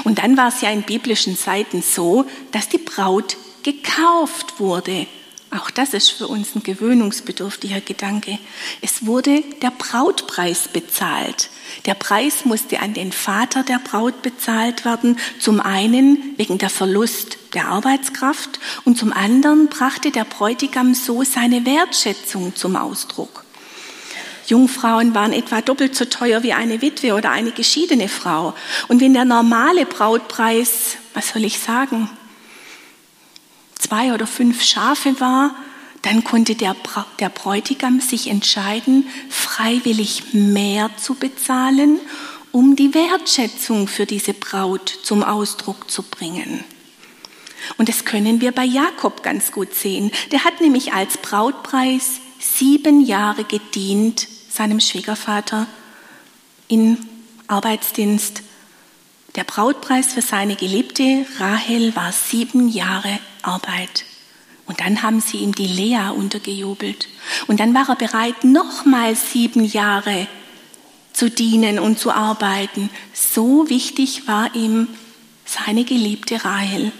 Und 0.03 0.19
dann 0.19 0.37
war 0.37 0.49
es 0.49 0.61
ja 0.61 0.71
in 0.71 0.83
biblischen 0.83 1.37
Zeiten 1.37 1.81
so, 1.81 2.25
dass 2.51 2.69
die 2.69 2.77
Braut 2.77 3.37
gekauft 3.63 4.59
wurde. 4.59 5.07
Auch 5.51 5.69
das 5.69 5.93
ist 5.93 6.09
für 6.09 6.27
uns 6.27 6.55
ein 6.55 6.63
gewöhnungsbedürftiger 6.63 7.79
Gedanke. 7.79 8.39
Es 8.81 9.05
wurde 9.05 9.41
der 9.61 9.69
Brautpreis 9.69 10.67
bezahlt. 10.67 11.51
Der 11.85 11.93
Preis 11.93 12.43
musste 12.43 12.79
an 12.79 12.95
den 12.95 13.11
Vater 13.11 13.61
der 13.61 13.77
Braut 13.77 14.23
bezahlt 14.23 14.83
werden, 14.83 15.19
zum 15.39 15.59
einen 15.59 16.33
wegen 16.37 16.57
der 16.57 16.71
Verlust 16.71 17.37
der 17.53 17.67
Arbeitskraft 17.67 18.59
und 18.83 18.97
zum 18.97 19.13
anderen 19.13 19.67
brachte 19.67 20.09
der 20.09 20.25
Bräutigam 20.25 20.95
so 20.95 21.23
seine 21.23 21.67
Wertschätzung 21.67 22.55
zum 22.55 22.75
Ausdruck. 22.75 23.45
Jungfrauen 24.47 25.15
waren 25.15 25.33
etwa 25.33 25.61
doppelt 25.61 25.95
so 25.95 26.05
teuer 26.05 26.43
wie 26.43 26.53
eine 26.53 26.81
Witwe 26.81 27.13
oder 27.13 27.31
eine 27.31 27.51
geschiedene 27.51 28.09
Frau. 28.09 28.53
Und 28.87 29.01
wenn 29.01 29.13
der 29.13 29.25
normale 29.25 29.85
Brautpreis, 29.85 30.97
was 31.13 31.29
soll 31.29 31.45
ich 31.45 31.59
sagen, 31.59 32.09
zwei 33.77 34.13
oder 34.13 34.27
fünf 34.27 34.63
Schafe 34.63 35.19
war, 35.19 35.55
dann 36.01 36.23
konnte 36.23 36.55
der, 36.55 36.73
Bra 36.73 37.05
der 37.19 37.29
Bräutigam 37.29 38.01
sich 38.01 38.27
entscheiden, 38.27 39.07
freiwillig 39.29 40.33
mehr 40.33 40.89
zu 40.97 41.15
bezahlen, 41.15 41.99
um 42.51 42.75
die 42.75 42.93
Wertschätzung 42.93 43.87
für 43.87 44.05
diese 44.05 44.33
Braut 44.33 44.89
zum 45.03 45.23
Ausdruck 45.23 45.89
zu 45.89 46.03
bringen. 46.03 46.63
Und 47.77 47.87
das 47.87 48.03
können 48.03 48.41
wir 48.41 48.51
bei 48.51 48.65
Jakob 48.65 49.23
ganz 49.23 49.53
gut 49.53 49.73
sehen. 49.73 50.11
Der 50.31 50.43
hat 50.43 50.59
nämlich 50.59 50.93
als 50.93 51.17
Brautpreis 51.17 52.19
sieben 52.39 53.01
Jahre 53.01 53.45
gedient 53.45 54.27
seinem 54.53 54.79
Schwiegervater 54.79 55.65
in 56.67 56.97
Arbeitsdienst. 57.47 58.43
Der 59.35 59.43
Brautpreis 59.43 60.13
für 60.13 60.21
seine 60.21 60.55
Geliebte 60.55 61.25
Rahel 61.39 61.95
war 61.95 62.11
sieben 62.11 62.69
Jahre 62.69 63.19
Arbeit. 63.41 64.05
Und 64.67 64.79
dann 64.79 65.01
haben 65.01 65.21
sie 65.21 65.37
ihm 65.37 65.55
die 65.55 65.67
Lea 65.67 66.11
untergejubelt. 66.15 67.07
Und 67.47 67.59
dann 67.59 67.73
war 67.73 67.89
er 67.89 67.95
bereit, 67.95 68.43
nochmal 68.43 69.15
sieben 69.15 69.65
Jahre 69.65 70.27
zu 71.13 71.31
dienen 71.31 71.79
und 71.79 71.97
zu 71.97 72.11
arbeiten. 72.11 72.91
So 73.11 73.69
wichtig 73.69 74.27
war 74.27 74.53
ihm 74.55 74.87
seine 75.45 75.83
geliebte 75.83 76.45
Rahel. 76.45 76.91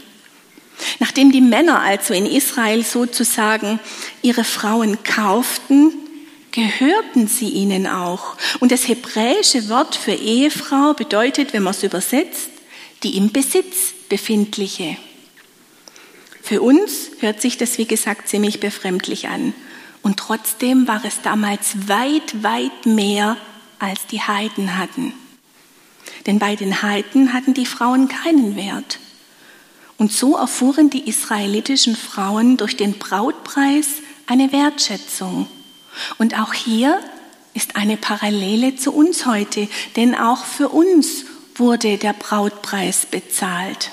Nachdem 1.00 1.32
die 1.32 1.42
Männer 1.42 1.82
also 1.82 2.16
in 2.16 2.26
Israel 2.26 2.84
sozusagen 2.84 3.80
ihre 4.24 4.44
Frauen 4.44 5.04
kauften, 5.04 6.03
gehörten 6.54 7.28
sie 7.28 7.50
ihnen 7.50 7.88
auch. 7.88 8.38
Und 8.62 8.72
das 8.72 8.88
hebräische 8.88 9.68
Wort 9.68 9.96
für 9.96 10.14
Ehefrau 10.14 10.94
bedeutet, 10.94 11.52
wenn 11.52 11.64
man 11.64 11.72
es 11.72 11.84
übersetzt, 11.84 12.50
die 13.02 13.18
im 13.18 13.34
Besitz 13.34 13.94
befindliche. 14.08 14.96
Für 16.42 16.62
uns 16.62 17.10
hört 17.20 17.42
sich 17.42 17.58
das, 17.58 17.78
wie 17.78 17.86
gesagt, 17.86 18.30
ziemlich 18.30 18.60
befremdlich 18.62 19.28
an. 19.28 19.54
Und 20.04 20.18
trotzdem 20.18 20.88
war 20.88 21.04
es 21.04 21.22
damals 21.22 21.88
weit, 21.88 22.44
weit 22.44 22.86
mehr, 22.86 23.36
als 23.80 24.06
die 24.08 24.22
Heiden 24.22 24.78
hatten. 24.78 25.14
Denn 26.28 26.40
bei 26.40 26.56
den 26.56 26.82
Heiden 26.82 27.34
hatten 27.34 27.54
die 27.54 27.66
Frauen 27.66 28.08
keinen 28.08 28.56
Wert. 28.56 29.00
Und 29.98 30.12
so 30.12 30.38
erfuhren 30.38 30.90
die 30.90 31.08
israelitischen 31.10 31.96
Frauen 31.96 32.58
durch 32.58 32.78
den 32.78 32.94
Brautpreis 32.94 33.88
eine 34.28 34.52
Wertschätzung. 34.52 35.48
Und 36.18 36.40
auch 36.40 36.54
hier 36.54 37.00
ist 37.54 37.76
eine 37.76 37.98
Parallele 37.98 38.76
zu 38.76 38.94
uns 38.94 39.26
heute, 39.26 39.68
denn 39.96 40.16
auch 40.16 40.46
für 40.46 40.70
uns 40.70 41.26
wurde 41.56 41.98
der 41.98 42.14
Brautpreis 42.14 43.06
bezahlt. 43.06 43.92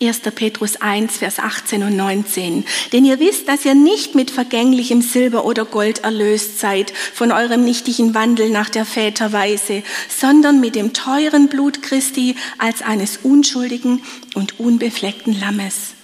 1. 0.00 0.20
Petrus 0.34 0.76
1, 0.76 1.16
Vers 1.16 1.38
18 1.38 1.82
und 1.82 1.96
19. 1.96 2.66
Denn 2.92 3.06
ihr 3.06 3.18
wisst, 3.18 3.48
dass 3.48 3.64
ihr 3.64 3.74
nicht 3.74 4.14
mit 4.14 4.30
vergänglichem 4.30 5.00
Silber 5.00 5.46
oder 5.46 5.64
Gold 5.64 6.04
erlöst 6.04 6.60
seid 6.60 6.92
von 7.14 7.32
eurem 7.32 7.64
nichtigen 7.64 8.14
Wandel 8.14 8.50
nach 8.50 8.68
der 8.68 8.84
Väterweise, 8.84 9.82
sondern 10.08 10.60
mit 10.60 10.74
dem 10.74 10.92
teuren 10.92 11.48
Blut 11.48 11.82
Christi 11.82 12.36
als 12.58 12.82
eines 12.82 13.18
unschuldigen 13.22 14.02
und 14.34 14.60
unbefleckten 14.60 15.38
Lammes. 15.40 15.94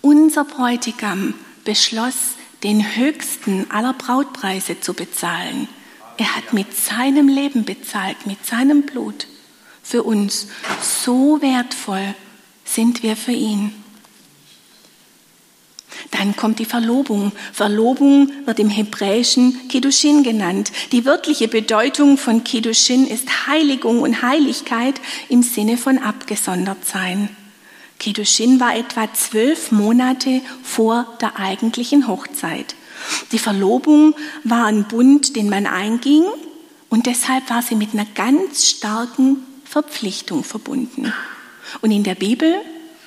Unser 0.00 0.44
Bräutigam 0.44 1.34
beschloss, 1.64 2.36
den 2.64 2.96
höchsten 2.96 3.70
aller 3.70 3.92
Brautpreise 3.92 4.80
zu 4.80 4.94
bezahlen. 4.94 5.68
Er 6.16 6.34
hat 6.34 6.52
mit 6.52 6.74
seinem 6.74 7.28
Leben 7.28 7.64
bezahlt, 7.64 8.26
mit 8.26 8.44
seinem 8.44 8.82
Blut 8.82 9.26
für 9.82 10.02
uns. 10.02 10.48
So 10.80 11.40
wertvoll 11.42 12.14
sind 12.64 13.02
wir 13.02 13.16
für 13.16 13.32
ihn. 13.32 13.72
Dann 16.10 16.34
kommt 16.36 16.58
die 16.58 16.64
Verlobung. 16.64 17.32
Verlobung 17.52 18.32
wird 18.46 18.58
im 18.58 18.70
Hebräischen 18.70 19.68
Kiddushin 19.68 20.22
genannt. 20.22 20.72
Die 20.92 21.04
wörtliche 21.04 21.48
Bedeutung 21.48 22.18
von 22.18 22.44
Kiddushin 22.44 23.06
ist 23.06 23.46
Heiligung 23.46 24.00
und 24.00 24.22
Heiligkeit 24.22 24.94
im 25.28 25.42
Sinne 25.42 25.76
von 25.76 25.98
abgesondert 25.98 26.84
sein. 26.84 27.28
Kiddushin 28.04 28.60
war 28.60 28.76
etwa 28.76 29.10
zwölf 29.14 29.72
Monate 29.72 30.42
vor 30.62 31.06
der 31.22 31.38
eigentlichen 31.38 32.06
Hochzeit. 32.06 32.74
Die 33.32 33.38
Verlobung 33.38 34.14
war 34.42 34.66
ein 34.66 34.84
Bund, 34.84 35.36
den 35.36 35.48
man 35.48 35.66
einging 35.66 36.24
und 36.90 37.06
deshalb 37.06 37.48
war 37.48 37.62
sie 37.62 37.76
mit 37.76 37.94
einer 37.94 38.04
ganz 38.04 38.68
starken 38.68 39.38
Verpflichtung 39.64 40.44
verbunden. 40.44 41.14
Und 41.80 41.92
in 41.92 42.02
der 42.02 42.14
Bibel 42.14 42.56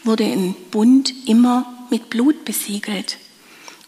wurde 0.03 0.23
ein 0.23 0.55
Bund 0.71 1.13
immer 1.27 1.71
mit 1.91 2.09
Blut 2.09 2.43
besiegelt. 2.43 3.17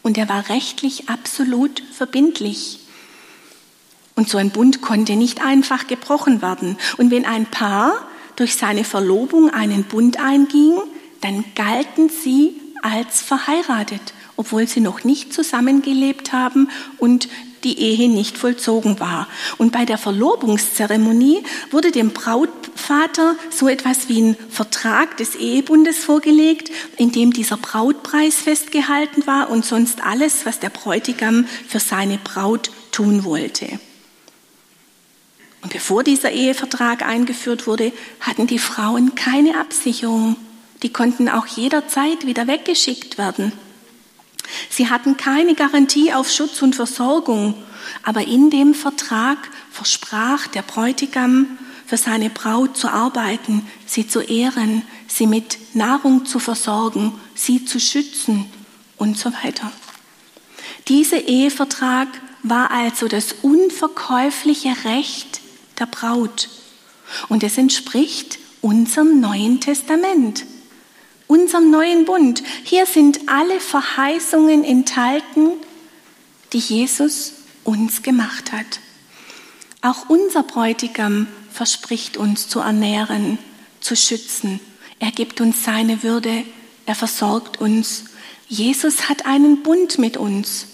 Und 0.02 0.16
er 0.16 0.28
war 0.28 0.48
rechtlich 0.48 1.08
absolut 1.08 1.82
verbindlich. 1.92 2.78
Und 4.14 4.28
so 4.28 4.38
ein 4.38 4.50
Bund 4.50 4.80
konnte 4.80 5.16
nicht 5.16 5.42
einfach 5.44 5.88
gebrochen 5.88 6.40
werden. 6.40 6.78
Und 6.98 7.10
wenn 7.10 7.24
ein 7.24 7.46
Paar 7.46 8.06
durch 8.36 8.54
seine 8.54 8.84
Verlobung 8.84 9.50
einen 9.50 9.82
Bund 9.82 10.20
einging, 10.20 10.78
dann 11.20 11.44
galten 11.54 12.08
sie 12.08 12.54
als 12.82 13.20
verheiratet, 13.20 14.00
obwohl 14.36 14.66
sie 14.66 14.80
noch 14.80 15.04
nicht 15.04 15.34
zusammengelebt 15.34 16.32
haben 16.32 16.70
und 16.98 17.28
die 17.64 17.78
Ehe 17.78 18.08
nicht 18.08 18.38
vollzogen 18.38 19.00
war. 19.00 19.28
Und 19.58 19.72
bei 19.72 19.84
der 19.84 19.98
Verlobungszeremonie 19.98 21.42
wurde 21.70 21.90
dem 21.90 22.10
Brautvater 22.10 23.36
so 23.50 23.68
etwas 23.68 24.08
wie 24.08 24.22
ein 24.22 24.36
Vertrag 24.48 25.18
des 25.18 25.34
Ehebundes 25.34 25.98
vorgelegt, 25.98 26.70
in 26.96 27.12
dem 27.12 27.32
dieser 27.32 27.58
Brautpreis 27.58 28.36
festgehalten 28.36 29.26
war 29.26 29.50
und 29.50 29.64
sonst 29.64 30.02
alles, 30.02 30.46
was 30.46 30.58
der 30.58 30.70
Bräutigam 30.70 31.46
für 31.68 31.80
seine 31.80 32.18
Braut 32.18 32.70
tun 32.92 33.24
wollte. 33.24 33.78
Und 35.62 35.72
bevor 35.72 36.02
dieser 36.02 36.30
Ehevertrag 36.30 37.02
eingeführt 37.02 37.66
wurde, 37.66 37.92
hatten 38.20 38.46
die 38.46 38.58
Frauen 38.58 39.14
keine 39.14 39.58
Absicherung. 39.60 40.36
Die 40.82 40.92
konnten 40.92 41.28
auch 41.28 41.46
jederzeit 41.46 42.26
wieder 42.26 42.46
weggeschickt 42.46 43.18
werden. 43.18 43.52
Sie 44.68 44.88
hatten 44.88 45.16
keine 45.16 45.54
Garantie 45.54 46.12
auf 46.12 46.30
Schutz 46.30 46.62
und 46.62 46.74
Versorgung, 46.74 47.54
aber 48.02 48.26
in 48.26 48.50
dem 48.50 48.74
Vertrag 48.74 49.38
versprach 49.70 50.46
der 50.48 50.62
Bräutigam, 50.62 51.58
für 51.86 51.96
seine 51.96 52.30
Braut 52.30 52.76
zu 52.76 52.88
arbeiten, 52.88 53.66
sie 53.84 54.06
zu 54.06 54.20
ehren, 54.20 54.82
sie 55.08 55.26
mit 55.26 55.58
Nahrung 55.74 56.24
zu 56.24 56.38
versorgen, 56.38 57.12
sie 57.34 57.64
zu 57.64 57.80
schützen 57.80 58.46
und 58.96 59.18
so 59.18 59.32
weiter. 59.42 59.72
Dieser 60.86 61.26
Ehevertrag 61.26 62.06
war 62.44 62.70
also 62.70 63.08
das 63.08 63.34
unverkäufliche 63.42 64.72
Recht 64.84 65.40
der 65.80 65.86
Braut 65.86 66.48
und 67.28 67.42
es 67.42 67.58
entspricht 67.58 68.38
unserem 68.60 69.20
Neuen 69.20 69.58
Testament 69.58 70.44
unserem 71.30 71.70
neuen 71.70 72.04
Bund. 72.04 72.42
Hier 72.64 72.86
sind 72.86 73.20
alle 73.28 73.60
Verheißungen 73.60 74.64
enthalten, 74.64 75.52
die 76.52 76.58
Jesus 76.58 77.34
uns 77.62 78.02
gemacht 78.02 78.50
hat. 78.50 78.80
Auch 79.80 80.08
unser 80.08 80.42
Bräutigam 80.42 81.28
verspricht 81.52 82.16
uns 82.16 82.48
zu 82.48 82.58
ernähren, 82.58 83.38
zu 83.80 83.94
schützen. 83.94 84.58
Er 84.98 85.12
gibt 85.12 85.40
uns 85.40 85.62
seine 85.64 86.02
Würde, 86.02 86.42
er 86.84 86.96
versorgt 86.96 87.60
uns. 87.60 88.06
Jesus 88.48 89.08
hat 89.08 89.24
einen 89.24 89.62
Bund 89.62 89.98
mit 89.98 90.16
uns. 90.16 90.66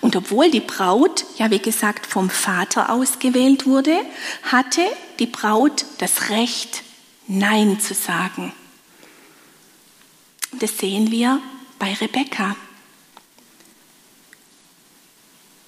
Und 0.00 0.16
obwohl 0.16 0.50
die 0.50 0.60
Braut, 0.60 1.24
ja 1.38 1.52
wie 1.52 1.60
gesagt, 1.60 2.06
vom 2.06 2.30
Vater 2.30 2.90
ausgewählt 2.90 3.64
wurde, 3.64 3.96
hatte 4.42 4.82
die 5.20 5.26
Braut 5.26 5.84
das 5.98 6.30
Recht, 6.30 6.82
Nein 7.28 7.78
zu 7.78 7.94
sagen. 7.94 8.52
Das 10.60 10.78
sehen 10.78 11.10
wir 11.10 11.40
bei 11.78 11.92
Rebekka. 11.94 12.56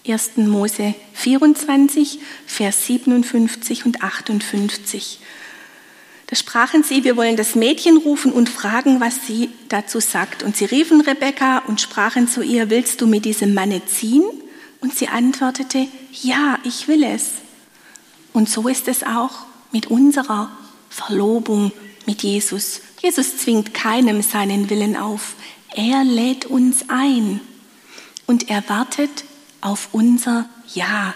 1. 0.07 0.37
Mose 0.37 0.94
24, 1.14 2.20
Vers 2.46 2.87
57 2.87 3.87
und 3.87 4.03
58. 4.03 5.18
Da 6.29 6.37
sprachen 6.37 6.83
sie, 6.83 7.05
wir 7.05 7.16
wollen 7.16 7.37
das 7.37 7.55
Mädchen 7.55 7.96
rufen 7.96 8.33
und 8.33 8.49
fragen, 8.49 9.01
was 9.01 9.27
sie 9.27 9.51
dazu 9.68 10.01
sagt. 10.01 10.42
Und 10.42 10.57
sie 10.57 10.64
riefen 10.64 11.01
Rebekka 11.01 11.59
und 11.66 11.81
sprachen 11.81 12.29
zu 12.29 12.42
ihr, 12.42 12.70
willst 12.70 13.01
du 13.01 13.07
mit 13.07 13.25
diesem 13.25 13.55
Manne 13.55 13.85
ziehen? 13.87 14.25
Und 14.81 14.94
sie 14.94 15.09
antwortete, 15.09 15.88
ja, 16.12 16.59
ich 16.64 16.87
will 16.87 17.03
es. 17.03 17.33
Und 18.33 18.49
so 18.49 18.68
ist 18.68 18.87
es 18.87 19.03
auch 19.03 19.46
mit 19.72 19.87
unserer 19.87 20.51
Verlobung 20.90 21.72
mit 22.07 22.22
Jesus. 22.22 22.81
Jesus 23.00 23.38
zwingt 23.38 23.74
keinem 23.74 24.22
seinen 24.22 24.70
Willen 24.70 24.96
auf. 24.96 25.35
Er 25.74 26.04
lädt 26.04 26.46
uns 26.46 26.87
ein 26.88 27.40
und 28.26 28.48
er 28.48 28.68
wartet 28.68 29.24
auf 29.61 29.88
unser 29.92 30.48
Ja. 30.74 31.14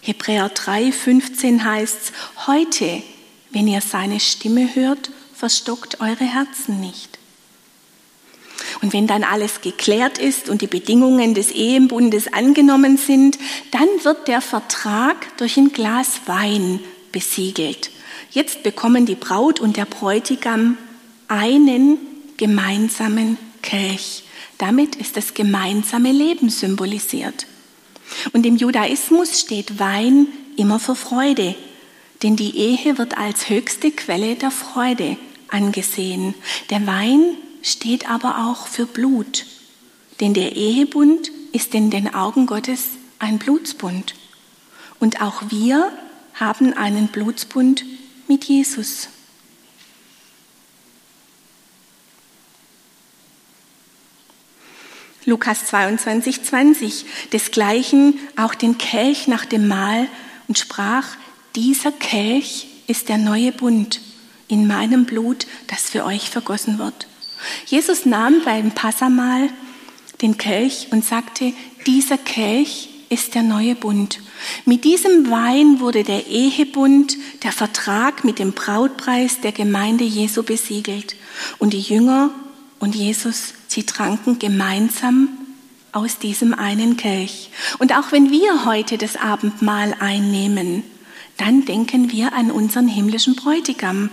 Hebräer 0.00 0.48
3, 0.48 0.92
15 0.92 1.64
heißt 1.64 2.12
heute, 2.46 3.02
wenn 3.50 3.66
ihr 3.66 3.80
seine 3.80 4.20
Stimme 4.20 4.74
hört, 4.76 5.10
verstockt 5.34 6.00
eure 6.00 6.24
Herzen 6.24 6.80
nicht. 6.80 7.18
Und 8.82 8.92
wenn 8.92 9.06
dann 9.06 9.24
alles 9.24 9.60
geklärt 9.62 10.18
ist 10.18 10.48
und 10.48 10.62
die 10.62 10.66
Bedingungen 10.66 11.34
des 11.34 11.50
Ehebundes 11.50 12.32
angenommen 12.32 12.96
sind, 12.96 13.38
dann 13.72 13.88
wird 14.02 14.28
der 14.28 14.40
Vertrag 14.40 15.36
durch 15.38 15.56
ein 15.56 15.72
Glas 15.72 16.20
Wein 16.26 16.80
besiegelt. 17.10 17.90
Jetzt 18.30 18.62
bekommen 18.62 19.06
die 19.06 19.14
Braut 19.14 19.60
und 19.60 19.76
der 19.76 19.86
Bräutigam 19.86 20.78
einen 21.28 21.98
gemeinsamen 22.36 23.38
Kelch. 23.62 24.24
Damit 24.58 24.96
ist 24.96 25.16
das 25.16 25.34
gemeinsame 25.34 26.12
Leben 26.12 26.50
symbolisiert. 26.50 27.46
Und 28.32 28.46
im 28.46 28.56
Judaismus 28.56 29.40
steht 29.40 29.78
Wein 29.78 30.28
immer 30.56 30.78
für 30.78 30.94
Freude, 30.94 31.54
denn 32.22 32.36
die 32.36 32.56
Ehe 32.56 32.98
wird 32.98 33.18
als 33.18 33.48
höchste 33.48 33.90
Quelle 33.90 34.36
der 34.36 34.50
Freude 34.50 35.16
angesehen. 35.48 36.34
Der 36.70 36.86
Wein 36.86 37.36
steht 37.62 38.08
aber 38.08 38.46
auch 38.46 38.66
für 38.66 38.86
Blut, 38.86 39.44
denn 40.20 40.34
der 40.34 40.56
Ehebund 40.56 41.30
ist 41.52 41.74
in 41.74 41.90
den 41.90 42.14
Augen 42.14 42.46
Gottes 42.46 42.84
ein 43.18 43.38
Blutsbund. 43.38 44.14
Und 44.98 45.20
auch 45.20 45.42
wir 45.50 45.90
haben 46.34 46.72
einen 46.72 47.08
Blutsbund 47.08 47.84
mit 48.28 48.44
Jesus. 48.44 49.08
Lukas 55.26 55.66
22, 55.66 56.44
20. 56.44 57.04
Desgleichen 57.32 58.14
auch 58.36 58.54
den 58.54 58.78
Kelch 58.78 59.26
nach 59.26 59.44
dem 59.44 59.66
Mahl 59.66 60.06
und 60.46 60.56
sprach, 60.56 61.08
dieser 61.56 61.90
Kelch 61.90 62.68
ist 62.86 63.08
der 63.08 63.18
neue 63.18 63.50
Bund 63.50 64.00
in 64.46 64.68
meinem 64.68 65.04
Blut, 65.04 65.48
das 65.66 65.90
für 65.90 66.04
euch 66.04 66.30
vergossen 66.30 66.78
wird. 66.78 67.08
Jesus 67.66 68.06
nahm 68.06 68.42
beim 68.44 68.70
Passamahl 68.70 69.48
den 70.22 70.38
Kelch 70.38 70.88
und 70.92 71.04
sagte, 71.04 71.52
dieser 71.86 72.18
Kelch 72.18 72.88
ist 73.08 73.34
der 73.34 73.42
neue 73.42 73.74
Bund. 73.74 74.20
Mit 74.64 74.84
diesem 74.84 75.28
Wein 75.28 75.80
wurde 75.80 76.04
der 76.04 76.28
Ehebund, 76.28 77.16
der 77.42 77.52
Vertrag 77.52 78.24
mit 78.24 78.38
dem 78.38 78.52
Brautpreis 78.52 79.40
der 79.40 79.52
Gemeinde 79.52 80.04
Jesu 80.04 80.44
besiegelt. 80.44 81.16
Und 81.58 81.72
die 81.72 81.80
Jünger 81.80 82.30
und 82.78 82.94
Jesus 82.94 83.54
Sie 83.76 83.84
tranken 83.84 84.38
gemeinsam 84.38 85.28
aus 85.92 86.18
diesem 86.18 86.54
einen 86.54 86.96
Kelch. 86.96 87.50
Und 87.78 87.92
auch 87.92 88.10
wenn 88.10 88.30
wir 88.30 88.64
heute 88.64 88.96
das 88.96 89.16
Abendmahl 89.16 89.94
einnehmen, 90.00 90.82
dann 91.36 91.66
denken 91.66 92.10
wir 92.10 92.32
an 92.32 92.50
unseren 92.50 92.88
himmlischen 92.88 93.36
Bräutigam, 93.36 94.08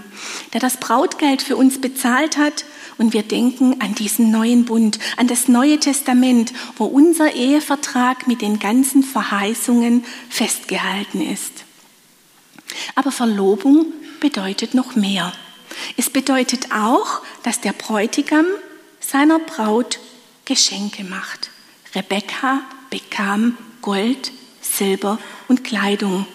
der 0.51 0.59
das 0.59 0.75
Brautgeld 0.75 1.41
für 1.41 1.55
uns 1.55 1.79
bezahlt 1.79 2.35
hat. 2.35 2.65
Und 2.97 3.13
wir 3.13 3.23
denken 3.23 3.79
an 3.79 3.95
diesen 3.95 4.31
neuen 4.31 4.65
Bund, 4.65 4.99
an 5.15 5.27
das 5.27 5.47
Neue 5.47 5.79
Testament, 5.79 6.51
wo 6.75 6.83
unser 6.83 7.33
Ehevertrag 7.33 8.27
mit 8.27 8.41
den 8.41 8.59
ganzen 8.59 9.01
Verheißungen 9.01 10.03
festgehalten 10.29 11.21
ist. 11.21 11.63
Aber 12.95 13.13
Verlobung 13.13 13.85
bedeutet 14.19 14.73
noch 14.73 14.97
mehr. 14.97 15.31
Es 15.95 16.09
bedeutet 16.09 16.73
auch, 16.73 17.21
dass 17.43 17.61
der 17.61 17.71
Bräutigam 17.71 18.45
seiner 19.05 19.39
Braut 19.39 19.99
Geschenke 20.45 21.03
macht. 21.03 21.49
Rebekka 21.95 22.61
bekam 22.89 23.57
Gold, 23.81 24.31
Silber 24.61 25.19
und 25.47 25.63
Kleidung. 25.63 26.25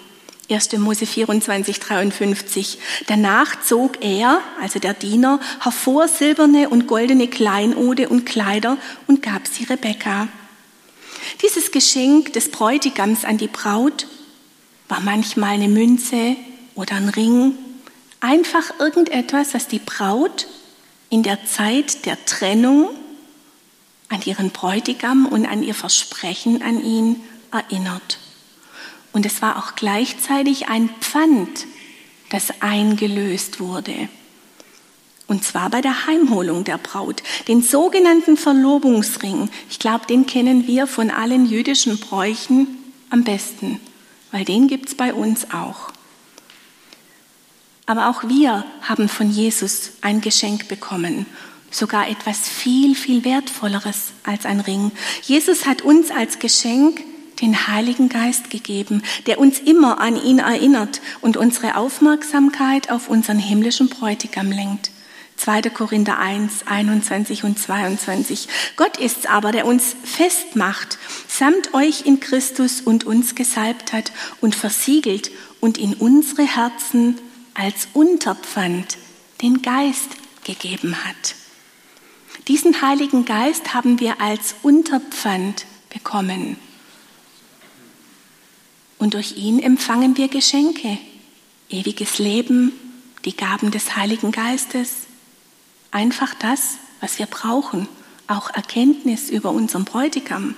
1. 0.50 0.78
Mose 0.78 1.04
24, 1.04 1.78
53. 1.78 2.78
Danach 3.07 3.61
zog 3.62 4.02
er, 4.02 4.40
also 4.62 4.78
der 4.78 4.94
Diener, 4.94 5.40
hervor 5.61 6.09
silberne 6.09 6.70
und 6.70 6.87
goldene 6.87 7.28
Kleinode 7.28 8.09
und 8.09 8.24
Kleider 8.24 8.78
und 9.07 9.22
gab 9.22 9.46
sie 9.46 9.64
Rebekka. 9.64 10.28
Dieses 11.42 11.70
Geschenk 11.70 12.33
des 12.33 12.50
Bräutigams 12.50 13.24
an 13.24 13.37
die 13.37 13.48
Braut 13.48 14.07
war 14.88 15.00
manchmal 15.00 15.54
eine 15.54 15.68
Münze 15.68 16.37
oder 16.74 16.94
ein 16.94 17.11
Ring, 17.11 17.54
einfach 18.20 18.78
irgendetwas, 18.78 19.50
das 19.50 19.68
die 19.68 19.81
Braut 19.81 20.46
in 21.10 21.22
der 21.22 21.44
Zeit 21.46 22.06
der 22.06 22.24
Trennung 22.26 22.90
an 24.08 24.22
ihren 24.24 24.50
Bräutigam 24.50 25.26
und 25.26 25.46
an 25.46 25.62
ihr 25.62 25.74
Versprechen 25.74 26.62
an 26.62 26.82
ihn 26.82 27.16
erinnert. 27.50 28.18
Und 29.12 29.26
es 29.26 29.42
war 29.42 29.58
auch 29.58 29.74
gleichzeitig 29.74 30.68
ein 30.68 30.90
Pfand, 31.00 31.66
das 32.30 32.60
eingelöst 32.60 33.60
wurde. 33.60 34.08
Und 35.26 35.44
zwar 35.44 35.68
bei 35.68 35.82
der 35.82 36.06
Heimholung 36.06 36.64
der 36.64 36.78
Braut, 36.78 37.22
den 37.48 37.62
sogenannten 37.62 38.36
Verlobungsring. 38.36 39.50
Ich 39.68 39.78
glaube, 39.78 40.06
den 40.06 40.26
kennen 40.26 40.66
wir 40.66 40.86
von 40.86 41.10
allen 41.10 41.44
jüdischen 41.44 41.98
Bräuchen 41.98 42.66
am 43.10 43.24
besten, 43.24 43.78
weil 44.32 44.44
den 44.44 44.68
gibt 44.68 44.88
es 44.88 44.94
bei 44.94 45.12
uns 45.12 45.50
auch. 45.52 45.92
Aber 47.88 48.11
auch 48.11 48.29
wir 48.29 48.66
haben 48.83 49.09
von 49.09 49.31
Jesus 49.31 49.92
ein 50.03 50.20
Geschenk 50.20 50.68
bekommen, 50.68 51.24
sogar 51.70 52.07
etwas 52.11 52.46
viel, 52.46 52.94
viel 52.94 53.24
wertvolleres 53.24 54.12
als 54.24 54.44
ein 54.44 54.61
Ring. 54.61 54.92
Jesus 55.22 55.64
hat 55.64 55.81
uns 55.81 56.11
als 56.11 56.38
Geschenk 56.38 57.01
den 57.40 57.66
Heiligen 57.66 58.11
Geist 58.11 58.51
gegeben, 58.51 59.03
der 59.27 59.38
uns 59.38 59.59
immer 59.59 60.03
an 60.03 60.22
ihn 60.22 60.38
erinnert 60.38 61.01
und 61.22 61.38
unsere 61.38 61.79
Aufmerksamkeit 61.79 62.90
auf 62.90 63.09
unseren 63.09 63.38
himmlischen 63.38 63.88
Bräutigam 63.88 64.51
lenkt. 64.51 64.90
2. 65.37 65.62
Korinther 65.70 66.18
1, 66.18 66.66
21 66.66 67.44
und 67.44 67.59
22. 67.59 68.48
Gott 68.77 68.98
ist's 68.98 69.24
aber, 69.24 69.51
der 69.51 69.64
uns 69.64 69.96
festmacht, 70.05 70.98
samt 71.27 71.72
euch 71.72 72.05
in 72.05 72.20
Christus 72.20 72.83
und 72.83 73.05
uns 73.05 73.35
gesalbt 73.35 73.94
hat 73.94 74.12
und 74.42 74.55
versiegelt 74.55 75.31
und 75.61 75.79
in 75.79 75.94
unsere 75.94 76.42
Herzen 76.42 77.16
als 77.58 77.88
Unterpfand 77.92 78.98
den 79.42 79.62
Geist 79.62 80.10
gegeben 80.44 81.04
hat. 81.04 81.34
Diesen 82.46 82.80
Heiligen 82.80 83.24
Geist 83.24 83.74
haben 83.74 83.98
wir 83.98 84.20
als 84.20 84.54
Unterpfand 84.62 85.66
bekommen. 85.90 86.56
Und 88.98 89.14
durch 89.14 89.36
ihn 89.36 89.58
empfangen 89.58 90.16
wir 90.16 90.28
Geschenke, 90.28 90.98
ewiges 91.68 92.18
Leben, 92.18 92.72
die 93.24 93.36
Gaben 93.36 93.72
des 93.72 93.96
Heiligen 93.96 94.30
Geistes, 94.30 95.06
einfach 95.90 96.34
das, 96.34 96.76
was 97.00 97.18
wir 97.18 97.26
brauchen, 97.26 97.88
auch 98.28 98.50
Erkenntnis 98.50 99.30
über 99.30 99.50
unseren 99.50 99.84
Bräutigam. 99.84 100.54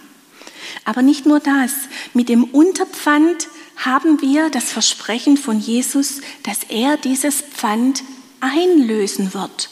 Aber 0.84 1.00
nicht 1.00 1.24
nur 1.24 1.40
das, 1.40 1.72
mit 2.12 2.28
dem 2.28 2.44
Unterpfand 2.44 3.48
haben 3.84 4.20
wir 4.20 4.50
das 4.50 4.72
Versprechen 4.72 5.36
von 5.36 5.58
Jesus, 5.58 6.20
dass 6.42 6.64
er 6.68 6.96
dieses 6.96 7.40
Pfand 7.40 8.02
einlösen 8.40 9.34
wird, 9.34 9.70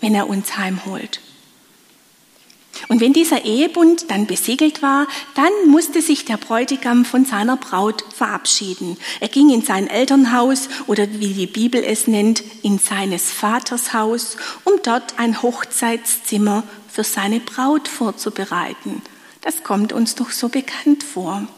wenn 0.00 0.14
er 0.14 0.28
uns 0.28 0.56
heimholt. 0.56 1.20
Und 2.86 3.00
wenn 3.00 3.12
dieser 3.12 3.44
Ehebund 3.44 4.10
dann 4.10 4.26
besiegelt 4.26 4.82
war, 4.82 5.08
dann 5.34 5.50
musste 5.66 6.00
sich 6.00 6.24
der 6.24 6.36
Bräutigam 6.36 7.04
von 7.04 7.24
seiner 7.24 7.56
Braut 7.56 8.04
verabschieden. 8.14 8.96
Er 9.20 9.28
ging 9.28 9.50
in 9.50 9.62
sein 9.62 9.88
Elternhaus 9.88 10.68
oder 10.86 11.08
wie 11.14 11.34
die 11.34 11.46
Bibel 11.46 11.82
es 11.82 12.06
nennt, 12.06 12.42
in 12.62 12.78
seines 12.78 13.30
Vaters 13.32 13.92
Haus, 13.92 14.36
um 14.64 14.74
dort 14.82 15.18
ein 15.18 15.42
Hochzeitszimmer 15.42 16.62
für 16.88 17.04
seine 17.04 17.40
Braut 17.40 17.88
vorzubereiten. 17.88 19.02
Das 19.40 19.64
kommt 19.64 19.92
uns 19.92 20.14
doch 20.14 20.30
so 20.30 20.48
bekannt 20.48 21.02
vor. 21.02 21.48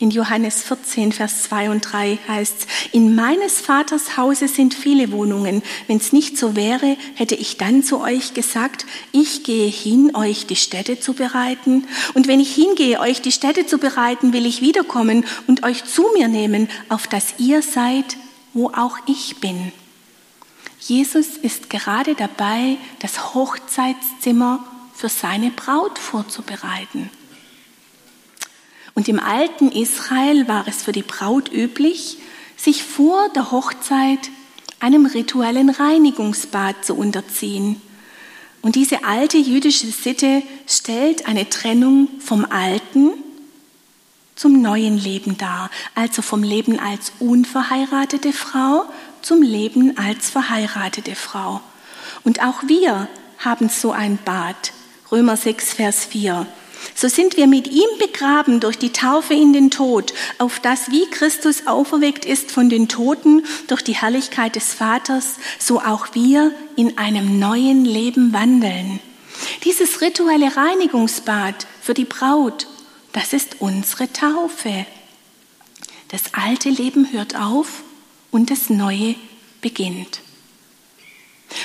In 0.00 0.10
Johannes 0.10 0.62
14, 0.62 1.10
Vers 1.10 1.42
2 1.44 1.70
und 1.70 1.80
3 1.80 2.20
heißt 2.28 2.68
in 2.92 3.16
meines 3.16 3.60
Vaters 3.60 4.16
Hause 4.16 4.46
sind 4.46 4.72
viele 4.72 5.10
Wohnungen. 5.10 5.60
Wenn 5.88 5.96
es 5.96 6.12
nicht 6.12 6.38
so 6.38 6.54
wäre, 6.54 6.96
hätte 7.14 7.34
ich 7.34 7.56
dann 7.56 7.82
zu 7.82 8.00
euch 8.00 8.32
gesagt, 8.32 8.86
ich 9.10 9.42
gehe 9.42 9.68
hin, 9.68 10.14
euch 10.14 10.46
die 10.46 10.54
Städte 10.54 11.00
zu 11.00 11.14
bereiten. 11.14 11.88
Und 12.14 12.28
wenn 12.28 12.38
ich 12.38 12.54
hingehe, 12.54 13.00
euch 13.00 13.22
die 13.22 13.32
Städte 13.32 13.66
zu 13.66 13.78
bereiten, 13.78 14.32
will 14.32 14.46
ich 14.46 14.60
wiederkommen 14.60 15.24
und 15.48 15.64
euch 15.64 15.84
zu 15.84 16.04
mir 16.16 16.28
nehmen, 16.28 16.68
auf 16.88 17.08
dass 17.08 17.34
ihr 17.38 17.60
seid, 17.62 18.16
wo 18.54 18.68
auch 18.68 18.98
ich 19.06 19.40
bin. 19.40 19.72
Jesus 20.78 21.36
ist 21.42 21.70
gerade 21.70 22.14
dabei, 22.14 22.76
das 23.00 23.34
Hochzeitszimmer 23.34 24.64
für 24.94 25.08
seine 25.08 25.50
Braut 25.50 25.98
vorzubereiten. 25.98 27.10
Und 28.98 29.06
im 29.06 29.20
alten 29.20 29.70
Israel 29.70 30.48
war 30.48 30.66
es 30.66 30.82
für 30.82 30.90
die 30.90 31.04
Braut 31.04 31.52
üblich, 31.52 32.18
sich 32.56 32.82
vor 32.82 33.28
der 33.28 33.52
Hochzeit 33.52 34.18
einem 34.80 35.06
rituellen 35.06 35.70
Reinigungsbad 35.70 36.84
zu 36.84 36.96
unterziehen. 36.96 37.80
Und 38.60 38.74
diese 38.74 39.04
alte 39.04 39.38
jüdische 39.38 39.86
Sitte 39.86 40.42
stellt 40.66 41.28
eine 41.28 41.48
Trennung 41.48 42.08
vom 42.18 42.44
alten 42.44 43.12
zum 44.34 44.62
neuen 44.62 44.98
Leben 44.98 45.38
dar, 45.38 45.70
also 45.94 46.20
vom 46.20 46.42
Leben 46.42 46.80
als 46.80 47.12
unverheiratete 47.20 48.32
Frau 48.32 48.84
zum 49.22 49.42
Leben 49.42 49.96
als 49.96 50.28
verheiratete 50.28 51.14
Frau. 51.14 51.60
Und 52.24 52.42
auch 52.42 52.64
wir 52.66 53.06
haben 53.38 53.68
so 53.68 53.92
ein 53.92 54.18
Bad. 54.24 54.72
Römer 55.12 55.36
6, 55.36 55.74
Vers 55.74 56.04
4. 56.04 56.48
So 56.94 57.08
sind 57.08 57.36
wir 57.36 57.46
mit 57.46 57.68
ihm 57.68 57.88
begraben 57.98 58.60
durch 58.60 58.78
die 58.78 58.92
Taufe 58.92 59.34
in 59.34 59.52
den 59.52 59.70
Tod, 59.70 60.12
auf 60.38 60.60
das 60.60 60.90
wie 60.90 61.06
Christus 61.10 61.66
auferweckt 61.66 62.24
ist 62.24 62.50
von 62.50 62.68
den 62.68 62.88
Toten 62.88 63.44
durch 63.68 63.82
die 63.82 63.94
Herrlichkeit 63.94 64.56
des 64.56 64.74
Vaters, 64.74 65.36
so 65.58 65.80
auch 65.80 66.08
wir 66.14 66.52
in 66.76 66.98
einem 66.98 67.38
neuen 67.38 67.84
Leben 67.84 68.32
wandeln. 68.32 69.00
Dieses 69.64 70.00
rituelle 70.00 70.56
Reinigungsbad 70.56 71.66
für 71.80 71.94
die 71.94 72.04
Braut, 72.04 72.66
das 73.12 73.32
ist 73.32 73.56
unsere 73.60 74.12
Taufe. 74.12 74.86
Das 76.08 76.34
alte 76.34 76.70
Leben 76.70 77.12
hört 77.12 77.36
auf 77.36 77.82
und 78.30 78.50
das 78.50 78.70
neue 78.70 79.14
beginnt. 79.60 80.20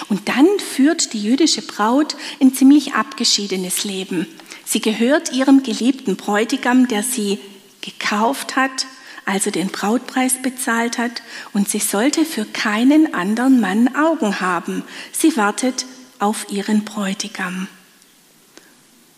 Und 0.10 0.30
dann 0.30 0.47
führt 0.60 1.13
die 1.13 1.21
jüdische 1.21 1.62
Braut 1.62 2.15
ein 2.39 2.54
ziemlich 2.54 2.93
abgeschiedenes 2.93 3.84
Leben. 3.84 4.28
Sie 4.65 4.82
gehört 4.82 5.32
ihrem 5.32 5.63
geliebten 5.63 6.15
Bräutigam, 6.15 6.88
der 6.88 7.04
sie 7.04 7.39
gekauft 7.82 8.56
hat, 8.56 8.88
also 9.26 9.52
den 9.52 9.67
Brautpreis 9.67 10.41
bezahlt 10.41 10.97
hat, 10.97 11.21
und 11.54 11.69
sie 11.69 11.80
sollte 11.80 12.26
für 12.26 12.45
keinen 12.45 13.13
anderen 13.13 13.60
Mann 13.60 13.95
Augen 13.95 14.39
haben. 14.39 14.84
Sie 15.12 15.36
wartet 15.38 15.86
auf 16.19 16.47
ihren 16.49 16.86
Bräutigam. 16.86 17.67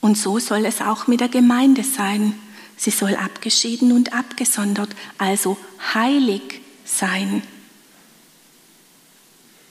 Und 0.01 0.17
so 0.17 0.37
soll 0.39 0.65
es 0.65 0.81
auch 0.81 1.07
mit 1.07 1.19
der 1.19 1.29
Gemeinde 1.29 1.83
sein. 1.83 2.39
Sie 2.77 2.91
soll 2.91 3.15
abgeschieden 3.15 3.91
und 3.91 4.13
abgesondert, 4.13 4.89
also 5.17 5.57
heilig 5.93 6.61
sein. 6.83 7.41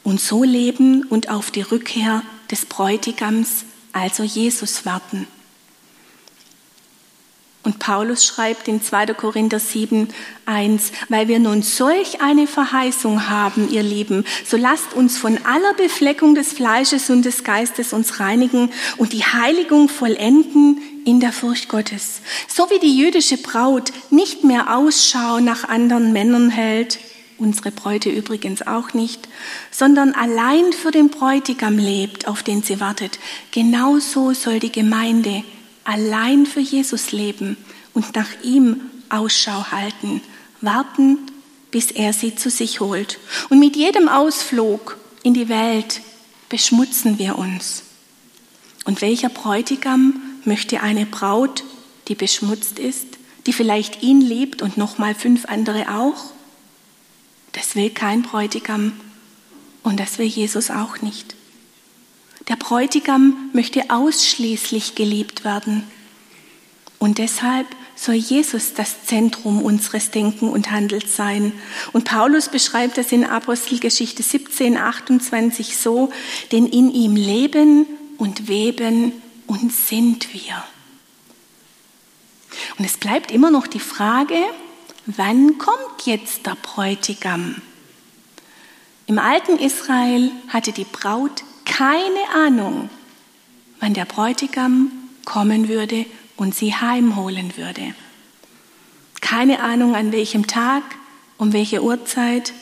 Und 0.02 0.20
so 0.20 0.42
leben 0.42 1.04
und 1.04 1.30
auf 1.30 1.50
die 1.50 1.62
Rückkehr 1.62 2.22
des 2.50 2.66
Bräutigams, 2.66 3.64
also 3.92 4.22
Jesus, 4.22 4.84
warten. 4.84 5.26
Und 7.64 7.78
Paulus 7.78 8.26
schreibt 8.26 8.68
in 8.68 8.82
2. 8.82 9.06
Korinther 9.14 9.58
7, 9.58 10.08
1, 10.44 10.92
weil 11.08 11.28
wir 11.28 11.38
nun 11.38 11.62
solch 11.62 12.20
eine 12.20 12.46
Verheißung 12.46 13.30
haben, 13.30 13.70
ihr 13.70 13.82
Lieben, 13.82 14.26
so 14.44 14.58
lasst 14.58 14.92
uns 14.92 15.16
von 15.16 15.38
aller 15.44 15.72
Befleckung 15.72 16.34
des 16.34 16.52
Fleisches 16.52 17.08
und 17.08 17.24
des 17.24 17.42
Geistes 17.42 17.94
uns 17.94 18.20
reinigen 18.20 18.70
und 18.98 19.14
die 19.14 19.24
Heiligung 19.24 19.88
vollenden 19.88 20.78
in 21.06 21.20
der 21.20 21.32
Furcht 21.32 21.70
Gottes. 21.70 22.20
So 22.48 22.68
wie 22.68 22.78
die 22.78 22.98
jüdische 22.98 23.38
Braut 23.38 23.92
nicht 24.10 24.44
mehr 24.44 24.76
Ausschau 24.76 25.40
nach 25.40 25.66
anderen 25.66 26.12
Männern 26.12 26.50
hält, 26.50 26.98
unsere 27.38 27.70
Bräute 27.70 28.10
übrigens 28.10 28.66
auch 28.66 28.92
nicht, 28.92 29.26
sondern 29.70 30.12
allein 30.12 30.74
für 30.74 30.90
den 30.90 31.08
Bräutigam 31.08 31.78
lebt, 31.78 32.28
auf 32.28 32.42
den 32.42 32.62
sie 32.62 32.78
wartet. 32.78 33.18
Genauso 33.52 34.34
soll 34.34 34.60
die 34.60 34.72
Gemeinde 34.72 35.44
allein 35.84 36.46
für 36.46 36.60
Jesus 36.60 37.12
leben 37.12 37.56
und 37.92 38.16
nach 38.16 38.28
ihm 38.42 38.80
Ausschau 39.08 39.70
halten, 39.70 40.20
warten, 40.60 41.18
bis 41.70 41.90
er 41.90 42.12
sie 42.12 42.34
zu 42.34 42.50
sich 42.50 42.80
holt. 42.80 43.18
Und 43.50 43.58
mit 43.58 43.76
jedem 43.76 44.08
Ausflug 44.08 44.96
in 45.22 45.34
die 45.34 45.48
Welt 45.48 46.00
beschmutzen 46.48 47.18
wir 47.18 47.38
uns. 47.38 47.82
Und 48.84 49.00
welcher 49.00 49.28
Bräutigam 49.28 50.20
möchte 50.44 50.82
eine 50.82 51.06
Braut, 51.06 51.64
die 52.08 52.14
beschmutzt 52.14 52.78
ist, 52.78 53.06
die 53.46 53.52
vielleicht 53.52 54.02
ihn 54.02 54.20
liebt 54.20 54.62
und 54.62 54.76
noch 54.76 54.98
mal 54.98 55.14
fünf 55.14 55.46
andere 55.46 55.94
auch? 55.94 56.32
Das 57.52 57.76
will 57.76 57.90
kein 57.90 58.22
Bräutigam 58.22 58.92
und 59.82 60.00
das 60.00 60.18
will 60.18 60.26
Jesus 60.26 60.70
auch 60.70 61.00
nicht. 61.02 61.34
Der 62.48 62.56
Bräutigam 62.56 63.50
möchte 63.52 63.90
ausschließlich 63.90 64.94
geliebt 64.94 65.44
werden. 65.44 65.84
Und 66.98 67.18
deshalb 67.18 67.66
soll 67.96 68.14
Jesus 68.14 68.74
das 68.74 69.04
Zentrum 69.04 69.62
unseres 69.62 70.10
Denken 70.10 70.48
und 70.48 70.70
Handels 70.70 71.16
sein. 71.16 71.52
Und 71.92 72.04
Paulus 72.04 72.48
beschreibt 72.48 72.98
das 72.98 73.12
in 73.12 73.24
Apostelgeschichte 73.24 74.22
17, 74.22 74.76
28 74.76 75.76
so, 75.76 76.10
denn 76.52 76.66
in 76.66 76.90
ihm 76.90 77.16
leben 77.16 77.86
und 78.18 78.48
weben 78.48 79.12
und 79.46 79.72
sind 79.72 80.32
wir. 80.34 80.64
Und 82.78 82.84
es 82.84 82.96
bleibt 82.96 83.30
immer 83.30 83.50
noch 83.50 83.66
die 83.66 83.80
Frage, 83.80 84.36
wann 85.06 85.58
kommt 85.58 86.06
jetzt 86.06 86.46
der 86.46 86.56
Bräutigam? 86.56 87.56
Im 89.06 89.18
alten 89.18 89.58
Israel 89.58 90.30
hatte 90.48 90.72
die 90.72 90.84
Braut 90.84 91.44
keine 91.76 92.28
Ahnung, 92.32 92.88
wann 93.80 93.94
der 93.94 94.04
Bräutigam 94.04 94.92
kommen 95.24 95.68
würde 95.68 96.06
und 96.36 96.54
sie 96.54 96.72
heimholen 96.72 97.56
würde. 97.56 97.96
Keine 99.20 99.60
Ahnung 99.60 99.96
an 99.96 100.12
welchem 100.12 100.46
Tag, 100.46 100.84
um 101.36 101.52
welche 101.52 101.82
Uhrzeit. 101.82 102.52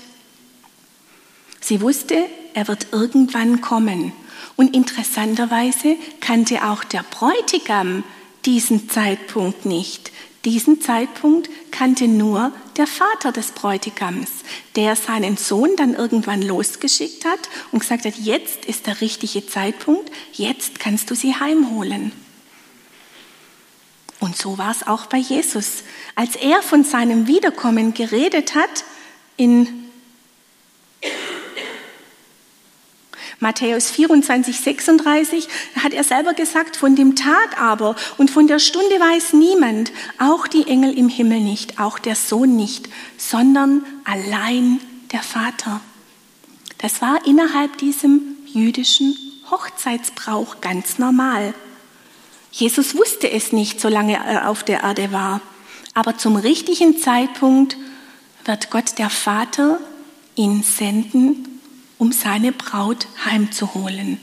Sie 1.61 1.83
wusste, 1.83 2.25
er 2.55 2.68
wird 2.68 2.87
irgendwann 2.92 3.61
kommen. 3.61 4.12
Und 4.57 4.75
interessanterweise 4.75 5.96
kannte 6.20 6.64
auch 6.64 6.83
der 6.83 7.03
Bräutigam 7.03 8.05
diesen 8.46 8.88
Zeitpunkt 8.88 9.66
nicht. 9.66 10.11
Diesen 10.44 10.81
Zeitpunkt 10.81 11.48
kannte 11.70 12.09
nur 12.09 12.52
der 12.76 12.88
Vater 12.88 13.31
des 13.31 13.52
Bräutigams, 13.52 14.28
der 14.74 14.96
seinen 14.96 15.37
Sohn 15.37 15.70
dann 15.76 15.94
irgendwann 15.94 16.42
losgeschickt 16.42 17.24
hat 17.24 17.38
und 17.70 17.78
gesagt 17.78 18.05
hat, 18.05 18.16
jetzt 18.16 18.64
ist 18.64 18.88
der 18.88 19.00
richtige 19.00 19.46
Zeitpunkt, 19.46 20.11
jetzt 20.33 20.81
kannst 20.81 21.11
du 21.11 21.14
sie 21.14 21.37
heimholen. 21.37 22.11
Und 24.18 24.37
so 24.37 24.59
war 24.59 24.70
es 24.72 24.87
auch 24.87 25.07
bei 25.07 25.18
Jesus. 25.18 25.85
Als 26.16 26.35
er 26.37 26.62
von 26.62 26.85
seinem 26.85 27.28
Wiederkommen 27.28 27.94
geredet 27.94 28.55
hat, 28.55 28.85
in 29.37 29.90
Matthäus 33.42 33.90
24, 33.90 34.57
36 34.57 35.48
hat 35.83 35.92
er 35.92 36.05
selber 36.05 36.33
gesagt, 36.33 36.76
von 36.76 36.94
dem 36.94 37.16
Tag 37.16 37.61
aber 37.61 37.96
und 38.16 38.31
von 38.31 38.46
der 38.46 38.61
Stunde 38.61 39.00
weiß 39.00 39.33
niemand, 39.33 39.90
auch 40.18 40.46
die 40.46 40.68
Engel 40.68 40.96
im 40.96 41.09
Himmel 41.09 41.40
nicht, 41.40 41.81
auch 41.81 41.98
der 41.98 42.14
Sohn 42.14 42.55
nicht, 42.55 42.88
sondern 43.18 43.85
allein 44.05 44.78
der 45.11 45.24
Vater. 45.24 45.81
Das 46.78 47.02
war 47.02 47.26
innerhalb 47.26 47.78
diesem 47.78 48.20
jüdischen 48.46 49.16
Hochzeitsbrauch 49.50 50.61
ganz 50.61 50.98
normal. 50.98 51.52
Jesus 52.52 52.96
wusste 52.96 53.28
es 53.28 53.50
nicht, 53.50 53.81
solange 53.81 54.24
er 54.24 54.50
auf 54.50 54.62
der 54.62 54.85
Erde 54.85 55.11
war. 55.11 55.40
Aber 55.94 56.16
zum 56.16 56.37
richtigen 56.37 56.96
Zeitpunkt 56.96 57.76
wird 58.44 58.70
Gott 58.70 58.98
der 58.98 59.11
Vater 59.11 59.81
ihn 60.37 60.62
senden 60.62 61.52
um 62.03 62.11
seine 62.11 62.51
Braut 62.51 63.07
heimzuholen. 63.25 64.21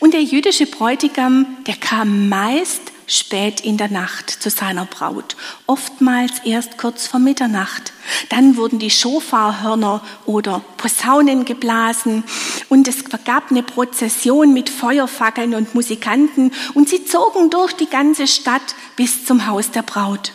Und 0.00 0.14
der 0.14 0.22
jüdische 0.22 0.64
Bräutigam, 0.64 1.44
der 1.66 1.76
kam 1.76 2.30
meist 2.30 2.80
spät 3.06 3.60
in 3.60 3.76
der 3.76 3.90
Nacht 3.90 4.30
zu 4.30 4.48
seiner 4.48 4.86
Braut, 4.86 5.36
oftmals 5.66 6.38
erst 6.46 6.78
kurz 6.78 7.06
vor 7.06 7.20
Mitternacht. 7.20 7.92
Dann 8.30 8.56
wurden 8.56 8.78
die 8.78 8.88
Schofarhörner 8.88 10.02
oder 10.24 10.62
Posaunen 10.78 11.44
geblasen 11.44 12.24
und 12.70 12.88
es 12.88 13.04
gab 13.26 13.50
eine 13.50 13.62
Prozession 13.62 14.54
mit 14.54 14.70
Feuerfackeln 14.70 15.54
und 15.54 15.74
Musikanten 15.74 16.50
und 16.72 16.88
sie 16.88 17.04
zogen 17.04 17.50
durch 17.50 17.74
die 17.74 17.90
ganze 17.90 18.26
Stadt 18.26 18.74
bis 18.96 19.26
zum 19.26 19.46
Haus 19.46 19.70
der 19.70 19.82
Braut. 19.82 20.32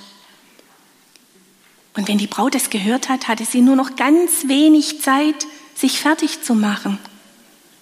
Und 1.98 2.08
wenn 2.08 2.20
die 2.20 2.28
Braut 2.28 2.54
es 2.54 2.70
gehört 2.70 3.10
hat, 3.10 3.28
hatte 3.28 3.46
sie 3.46 3.62
nur 3.62 3.76
noch 3.76 3.96
ganz 3.96 4.48
wenig 4.48 5.02
Zeit, 5.02 5.48
sich 5.82 6.00
fertig 6.00 6.44
zu 6.44 6.54
machen. 6.54 7.00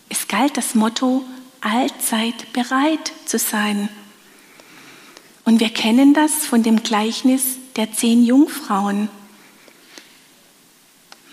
Es 0.07 0.27
galt 0.27 0.55
das 0.55 0.73
Motto, 0.73 1.23
allzeit 1.61 2.51
bereit 2.53 3.11
zu 3.25 3.37
sein. 3.37 3.89
Und 5.43 5.59
wir 5.59 5.69
kennen 5.69 6.13
das 6.13 6.45
von 6.45 6.63
dem 6.63 6.81
Gleichnis 6.81 7.57
der 7.75 7.91
zehn 7.91 8.23
Jungfrauen. 8.23 9.09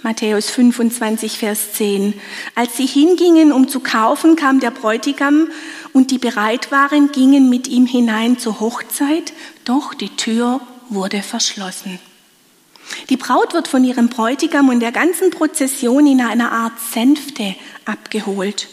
Matthäus 0.02 0.50
25, 0.50 1.38
Vers 1.38 1.72
10. 1.74 2.14
Als 2.55 2.76
sie 2.76 2.87
hingingen, 2.87 3.52
um 3.52 3.68
zu 3.68 3.81
kaufen, 3.81 4.35
kam 4.35 4.59
der 4.59 4.72
Bräutigam 4.72 5.48
und 5.92 6.11
die 6.11 6.18
bereit 6.18 6.72
waren, 6.72 7.12
gingen 7.12 7.48
mit 7.48 7.68
ihm 7.68 7.87
hinein 7.87 8.38
zur 8.38 8.59
Hochzeit, 8.59 9.33
doch 9.64 9.94
die 9.94 10.14
Tür 10.16 10.61
wurde 10.88 11.22
verschlossen. 11.22 12.00
Die 13.09 13.16
Braut 13.16 13.55
wird 13.55 13.68
von 13.68 13.85
ihrem 13.85 14.09
Bräutigam 14.09 14.68
und 14.68 14.81
der 14.81 14.92
ganzen 14.92 15.31
Prozession 15.31 16.07
in 16.07 16.20
einer 16.20 16.53
Art 16.53 16.72
Sänfte 16.92 17.55
abgeholt 17.85 18.68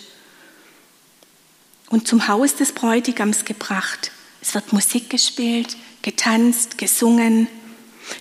und 1.89 2.07
zum 2.07 2.27
Haus 2.27 2.55
des 2.55 2.71
Bräutigams 2.71 3.45
gebracht. 3.45 4.11
Es 4.41 4.55
wird 4.55 4.73
Musik 4.73 5.09
gespielt, 5.09 5.77
getanzt, 6.01 6.77
gesungen. 6.77 7.47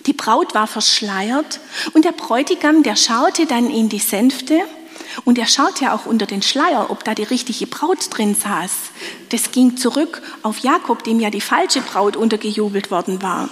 Die 0.05 0.13
Braut 0.13 0.55
war 0.55 0.67
verschleiert 0.67 1.59
und 1.93 2.05
der 2.05 2.11
Bräutigam, 2.11 2.83
der 2.83 2.95
schaute 2.95 3.45
dann 3.45 3.69
in 3.69 3.89
die 3.89 3.99
Sänfte 3.99 4.61
und 5.25 5.37
er 5.37 5.47
schaute 5.47 5.91
auch 5.91 6.05
unter 6.05 6.25
den 6.25 6.41
Schleier, 6.41 6.89
ob 6.89 7.03
da 7.03 7.13
die 7.13 7.23
richtige 7.23 7.67
Braut 7.67 7.99
drin 8.09 8.35
saß. 8.35 8.71
Das 9.29 9.51
ging 9.51 9.77
zurück 9.77 10.21
auf 10.43 10.59
Jakob, 10.59 11.03
dem 11.03 11.19
ja 11.19 11.29
die 11.29 11.41
falsche 11.41 11.81
Braut 11.81 12.15
untergejubelt 12.15 12.91
worden 12.91 13.21
war. 13.21 13.49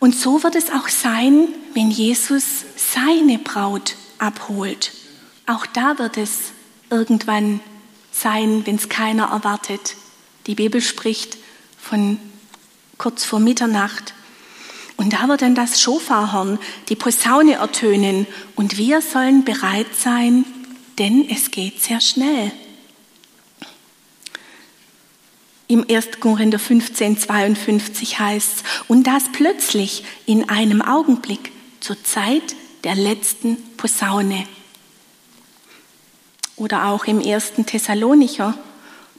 Und 0.00 0.16
so 0.16 0.42
wird 0.42 0.56
es 0.56 0.70
auch 0.70 0.88
sein, 0.88 1.48
wenn 1.74 1.90
Jesus 1.90 2.64
seine 2.74 3.38
Braut 3.38 3.96
abholt. 4.18 4.92
Auch 5.46 5.66
da 5.66 5.98
wird 5.98 6.16
es 6.16 6.52
irgendwann 6.90 7.60
sein, 8.10 8.66
wenn 8.66 8.76
es 8.76 8.88
keiner 8.88 9.26
erwartet. 9.26 9.96
Die 10.46 10.54
Bibel 10.54 10.80
spricht 10.80 11.36
von 11.78 12.18
kurz 12.96 13.24
vor 13.24 13.40
Mitternacht. 13.40 14.14
Und 14.96 15.12
da 15.12 15.28
wird 15.28 15.42
dann 15.42 15.54
das 15.54 15.80
Schofarhorn, 15.80 16.58
die 16.88 16.96
Posaune 16.96 17.54
ertönen 17.54 18.26
und 18.56 18.76
wir 18.76 19.00
sollen 19.00 19.44
bereit 19.44 19.94
sein, 19.94 20.44
denn 20.98 21.26
es 21.30 21.50
geht 21.50 21.80
sehr 21.82 22.00
schnell. 22.00 22.52
Im 25.70 25.86
1. 25.88 26.18
Korinther 26.18 26.58
15, 26.58 27.16
52 27.16 28.18
heißt 28.18 28.56
es, 28.56 28.62
und 28.88 29.06
das 29.06 29.30
plötzlich 29.30 30.02
in 30.26 30.48
einem 30.48 30.82
Augenblick 30.82 31.52
zur 31.78 32.02
Zeit 32.02 32.56
der 32.82 32.96
letzten 32.96 33.56
Posaune. 33.76 34.48
Oder 36.56 36.88
auch 36.88 37.04
im 37.04 37.24
1. 37.24 37.52
Thessalonicher 37.66 38.58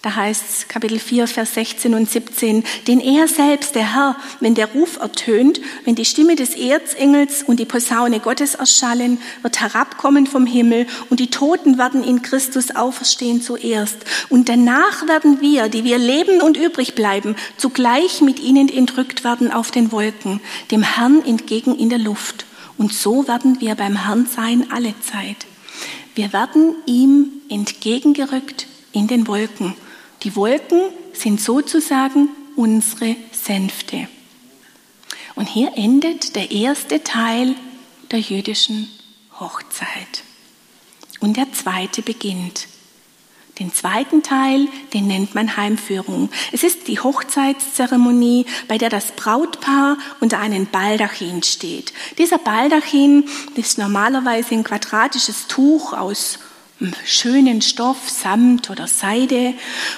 da 0.01 0.15
heißt 0.15 0.43
es 0.49 0.67
Kapitel 0.67 0.97
4, 0.97 1.27
Vers 1.27 1.53
16 1.53 1.93
und 1.93 2.09
17, 2.09 2.63
denn 2.87 2.99
er 2.99 3.27
selbst, 3.27 3.75
der 3.75 3.93
Herr, 3.93 4.15
wenn 4.39 4.55
der 4.55 4.71
Ruf 4.73 4.97
ertönt, 4.97 5.61
wenn 5.85 5.93
die 5.93 6.05
Stimme 6.05 6.35
des 6.35 6.55
Erzengels 6.55 7.43
und 7.43 7.59
die 7.59 7.65
Posaune 7.65 8.19
Gottes 8.19 8.55
erschallen, 8.55 9.19
wird 9.43 9.61
herabkommen 9.61 10.25
vom 10.25 10.47
Himmel 10.47 10.87
und 11.11 11.19
die 11.19 11.29
Toten 11.29 11.77
werden 11.77 12.03
in 12.03 12.23
Christus 12.23 12.75
auferstehen 12.75 13.43
zuerst. 13.43 13.97
Und 14.29 14.49
danach 14.49 15.07
werden 15.07 15.39
wir, 15.39 15.69
die 15.69 15.83
wir 15.83 15.99
leben 15.99 16.41
und 16.41 16.57
übrig 16.57 16.95
bleiben, 16.95 17.35
zugleich 17.57 18.21
mit 18.21 18.39
ihnen 18.39 18.69
entrückt 18.69 19.23
werden 19.23 19.51
auf 19.51 19.69
den 19.69 19.91
Wolken, 19.91 20.41
dem 20.71 20.81
Herrn 20.81 21.23
entgegen 21.23 21.77
in 21.77 21.89
der 21.89 21.99
Luft. 21.99 22.47
Und 22.79 22.91
so 22.91 23.27
werden 23.27 23.61
wir 23.61 23.75
beim 23.75 24.03
Herrn 24.07 24.25
sein 24.25 24.71
alle 24.71 24.95
Zeit. 25.01 25.45
Wir 26.15 26.33
werden 26.33 26.73
ihm 26.87 27.27
entgegengerückt 27.49 28.65
in 28.93 29.07
den 29.07 29.27
Wolken. 29.27 29.75
Die 30.23 30.35
Wolken 30.35 30.81
sind 31.13 31.41
sozusagen 31.41 32.29
unsere 32.55 33.15
Sänfte. 33.31 34.07
Und 35.35 35.47
hier 35.47 35.71
endet 35.75 36.35
der 36.35 36.51
erste 36.51 37.03
Teil 37.03 37.55
der 38.11 38.19
jüdischen 38.19 38.87
Hochzeit. 39.39 40.23
Und 41.19 41.37
der 41.37 41.51
zweite 41.53 42.01
beginnt. 42.01 42.67
Den 43.59 43.73
zweiten 43.73 44.23
Teil, 44.23 44.67
den 44.93 45.07
nennt 45.07 45.35
man 45.35 45.57
Heimführung. 45.57 46.29
Es 46.51 46.63
ist 46.63 46.87
die 46.87 46.99
Hochzeitszeremonie, 46.99 48.45
bei 48.67 48.77
der 48.77 48.89
das 48.89 49.11
Brautpaar 49.11 49.97
unter 50.19 50.39
einem 50.39 50.67
Baldachin 50.67 51.43
steht. 51.43 51.93
Dieser 52.17 52.37
Baldachin 52.37 53.25
ist 53.55 53.77
normalerweise 53.77 54.55
ein 54.55 54.63
quadratisches 54.63 55.47
Tuch 55.47 55.93
aus 55.93 56.39
schönen 57.05 57.61
Stoff, 57.61 58.09
Samt 58.09 58.69
oder 58.69 58.87
Seide 58.87 59.53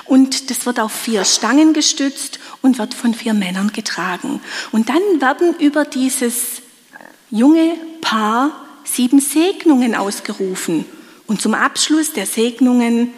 und 0.06 0.50
das 0.50 0.66
wird 0.66 0.80
auf 0.80 0.92
vier 0.92 1.24
Stangen 1.26 1.74
gestützt 1.74 2.40
und 2.62 2.78
wird 2.78 2.94
von 2.94 3.14
vier 3.14 3.34
Männern 3.34 3.72
getragen. 3.72 4.42
Und 4.72 4.90
dann 4.90 5.02
werden 5.20 5.56
über 5.60 5.86
dieses 5.86 6.62
junge 7.30 7.76
Paar 8.02 8.52
sieben 8.84 9.22
Segnungen 9.22 9.96
ausgerufen 9.96 10.86
und 11.28 11.42
zum 11.42 11.54
Abschluss 11.54 12.14
der 12.14 12.26
Segnungen 12.26 13.14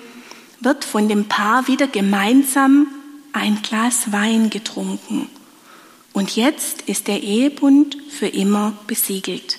wird 0.60 0.86
von 0.86 1.08
dem 1.08 1.26
Paar 1.26 1.68
wieder 1.68 1.88
gemeinsam 1.88 2.88
ein 3.34 3.62
Glas 3.62 4.12
Wein 4.12 4.50
getrunken. 4.50 5.30
Und 6.14 6.36
jetzt 6.36 6.84
ist 6.84 7.08
der 7.08 7.22
Ehebund 7.24 7.98
für 8.10 8.28
immer 8.28 8.74
besiegelt. 8.88 9.58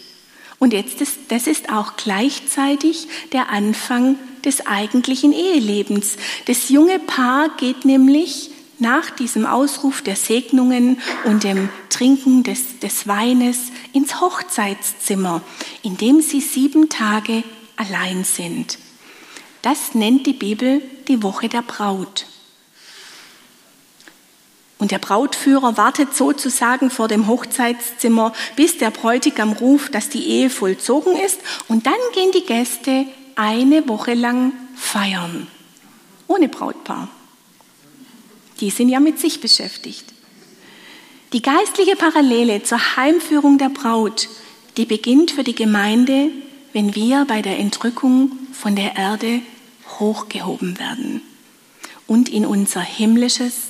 Und 0.58 0.72
jetzt 0.72 1.00
ist, 1.00 1.18
das 1.28 1.46
ist 1.46 1.70
auch 1.70 1.96
gleichzeitig 1.96 3.08
der 3.32 3.50
Anfang 3.50 4.16
des 4.44 4.66
eigentlichen 4.66 5.32
Ehelebens. 5.32 6.16
Das 6.46 6.70
junge 6.70 6.98
Paar 6.98 7.50
geht 7.56 7.84
nämlich 7.84 8.50
nach 8.78 9.10
diesem 9.10 9.46
Ausruf 9.46 10.02
der 10.02 10.16
Segnungen 10.16 10.98
und 11.24 11.44
dem 11.44 11.68
Trinken 11.88 12.42
des, 12.42 12.78
des 12.78 13.06
Weines 13.06 13.70
ins 13.92 14.20
Hochzeitszimmer, 14.20 15.42
in 15.82 15.96
dem 15.96 16.20
sie 16.20 16.40
sieben 16.40 16.88
Tage 16.88 17.42
allein 17.76 18.24
sind. 18.24 18.78
Das 19.62 19.94
nennt 19.94 20.26
die 20.26 20.32
Bibel 20.32 20.82
die 21.08 21.22
Woche 21.22 21.48
der 21.48 21.62
Braut. 21.62 22.26
Und 24.78 24.90
der 24.90 24.98
Brautführer 24.98 25.76
wartet 25.76 26.14
sozusagen 26.14 26.90
vor 26.90 27.08
dem 27.08 27.28
Hochzeitszimmer, 27.28 28.32
bis 28.56 28.76
der 28.76 28.90
Bräutigam 28.90 29.52
ruft, 29.52 29.94
dass 29.94 30.10
die 30.10 30.26
Ehe 30.26 30.50
vollzogen 30.50 31.16
ist. 31.16 31.40
Und 31.68 31.86
dann 31.86 31.94
gehen 32.12 32.30
die 32.32 32.44
Gäste 32.44 33.06
eine 33.36 33.88
Woche 33.88 34.14
lang 34.14 34.52
feiern. 34.74 35.46
Ohne 36.26 36.48
Brautpaar. 36.48 37.08
Die 38.60 38.70
sind 38.70 38.88
ja 38.88 39.00
mit 39.00 39.18
sich 39.18 39.40
beschäftigt. 39.40 40.12
Die 41.32 41.42
geistliche 41.42 41.96
Parallele 41.96 42.62
zur 42.62 42.96
Heimführung 42.96 43.58
der 43.58 43.68
Braut, 43.68 44.28
die 44.76 44.84
beginnt 44.84 45.30
für 45.30 45.44
die 45.44 45.54
Gemeinde, 45.54 46.30
wenn 46.72 46.94
wir 46.94 47.24
bei 47.24 47.42
der 47.42 47.58
Entrückung 47.58 48.32
von 48.52 48.76
der 48.76 48.96
Erde 48.96 49.40
hochgehoben 49.98 50.78
werden 50.78 51.22
und 52.06 52.28
in 52.28 52.46
unser 52.46 52.80
himmlisches 52.80 53.65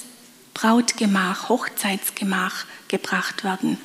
Brautgemach, 0.56 1.50
Hochzeitsgemach 1.50 2.64
gebracht 2.88 3.44
werden. 3.44 3.76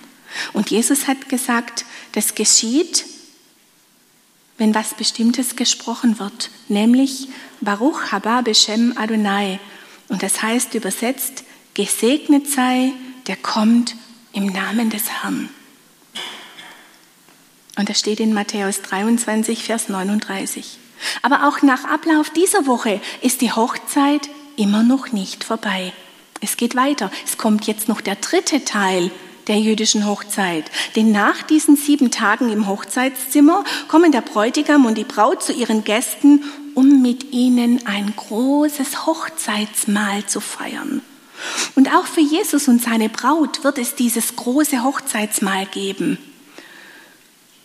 Und 0.53 0.71
Jesus 0.71 1.05
hat 1.07 1.27
gesagt, 1.27 1.83
das 2.13 2.33
geschieht, 2.33 3.05
wenn 4.57 4.73
was 4.73 4.93
Bestimmtes 4.93 5.57
gesprochen 5.57 6.17
wird, 6.17 6.49
nämlich 6.69 7.27
Baruch 7.59 8.13
haba 8.13 8.39
Beshem 8.39 8.93
Adonai. 8.97 9.59
Und 10.07 10.23
das 10.23 10.41
heißt 10.41 10.73
übersetzt, 10.73 11.43
gesegnet 11.73 12.47
sei, 12.47 12.93
der 13.27 13.35
kommt 13.35 13.97
im 14.31 14.45
Namen 14.45 14.89
des 14.89 15.09
Herrn. 15.09 15.49
Und 17.77 17.89
das 17.89 17.99
steht 17.99 18.21
in 18.21 18.33
Matthäus 18.33 18.81
23, 18.81 19.65
Vers 19.65 19.89
39. 19.89 20.77
Aber 21.21 21.49
auch 21.49 21.61
nach 21.63 21.83
Ablauf 21.83 22.29
dieser 22.29 22.65
Woche 22.65 23.01
ist 23.21 23.41
die 23.41 23.51
Hochzeit 23.51 24.29
immer 24.55 24.83
noch 24.83 25.11
nicht 25.11 25.43
vorbei. 25.43 25.91
Es 26.41 26.57
geht 26.57 26.75
weiter. 26.75 27.11
Es 27.25 27.37
kommt 27.37 27.67
jetzt 27.67 27.87
noch 27.87 28.01
der 28.01 28.15
dritte 28.15 28.65
Teil 28.65 29.11
der 29.47 29.59
jüdischen 29.59 30.05
Hochzeit. 30.05 30.65
Denn 30.95 31.11
nach 31.11 31.41
diesen 31.43 31.75
sieben 31.75 32.11
Tagen 32.11 32.51
im 32.51 32.67
Hochzeitszimmer 32.67 33.63
kommen 33.87 34.11
der 34.11 34.21
Bräutigam 34.21 34.85
und 34.85 34.97
die 34.97 35.03
Braut 35.03 35.43
zu 35.43 35.53
ihren 35.53 35.83
Gästen, 35.83 36.43
um 36.75 37.01
mit 37.01 37.31
ihnen 37.31 37.85
ein 37.85 38.13
großes 38.15 39.05
Hochzeitsmahl 39.05 40.25
zu 40.25 40.41
feiern. 40.41 41.01
Und 41.75 41.93
auch 41.93 42.05
für 42.05 42.21
Jesus 42.21 42.67
und 42.67 42.81
seine 42.81 43.09
Braut 43.09 43.63
wird 43.63 43.77
es 43.77 43.95
dieses 43.95 44.35
große 44.35 44.83
Hochzeitsmahl 44.83 45.65
geben. 45.65 46.17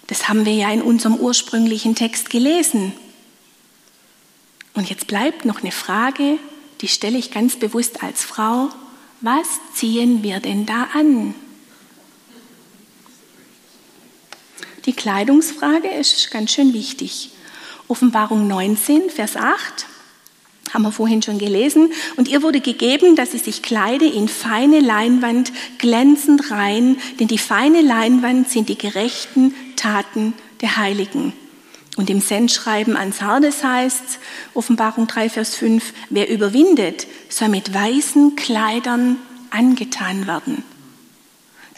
Das 0.06 0.28
haben 0.28 0.46
wir 0.46 0.54
ja 0.54 0.70
in 0.70 0.82
unserem 0.82 1.16
ursprünglichen 1.16 1.94
Text 1.94 2.30
gelesen. 2.30 2.92
Und 4.74 4.88
jetzt 4.88 5.06
bleibt 5.06 5.44
noch 5.44 5.62
eine 5.62 5.72
Frage, 5.72 6.38
die 6.80 6.88
stelle 6.88 7.18
ich 7.18 7.30
ganz 7.30 7.56
bewusst 7.56 8.02
als 8.02 8.24
Frau, 8.24 8.70
was 9.20 9.46
ziehen 9.74 10.22
wir 10.22 10.40
denn 10.40 10.66
da 10.66 10.88
an? 10.94 11.34
Die 14.84 14.92
Kleidungsfrage 14.92 15.88
ist 15.88 16.30
ganz 16.30 16.52
schön 16.52 16.72
wichtig. 16.72 17.30
Offenbarung 17.88 18.46
19, 18.46 19.10
Vers 19.10 19.36
8 19.36 19.86
haben 20.72 20.82
wir 20.82 20.92
vorhin 20.92 21.22
schon 21.22 21.38
gelesen. 21.38 21.92
Und 22.16 22.28
ihr 22.28 22.42
wurde 22.42 22.60
gegeben, 22.60 23.16
dass 23.16 23.32
sie 23.32 23.38
sich 23.38 23.62
kleide 23.62 24.06
in 24.06 24.28
feine 24.28 24.80
Leinwand, 24.80 25.52
glänzend 25.78 26.50
rein, 26.50 26.98
denn 27.18 27.28
die 27.28 27.38
feine 27.38 27.80
Leinwand 27.80 28.50
sind 28.50 28.68
die 28.68 28.78
gerechten 28.78 29.54
Taten 29.76 30.34
der 30.60 30.76
Heiligen. 30.76 31.32
Und 31.96 32.10
im 32.10 32.20
Sendschreiben 32.20 32.94
an 32.96 33.12
Sardes 33.12 33.64
heißt 33.64 34.18
Offenbarung 34.52 35.06
3, 35.06 35.30
Vers 35.30 35.56
5, 35.56 35.94
wer 36.10 36.28
überwindet, 36.28 37.06
soll 37.30 37.48
mit 37.48 37.72
weißen 37.72 38.36
Kleidern 38.36 39.16
angetan 39.50 40.26
werden. 40.26 40.62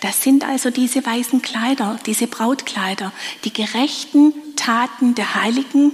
Das 0.00 0.22
sind 0.22 0.44
also 0.46 0.70
diese 0.70 1.04
weißen 1.04 1.42
Kleider, 1.42 1.98
diese 2.06 2.26
Brautkleider, 2.26 3.12
die 3.44 3.52
gerechten 3.52 4.32
Taten 4.56 5.14
der 5.14 5.34
Heiligen 5.34 5.92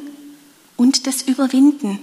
und 0.76 1.06
das 1.06 1.22
Überwinden. 1.22 1.98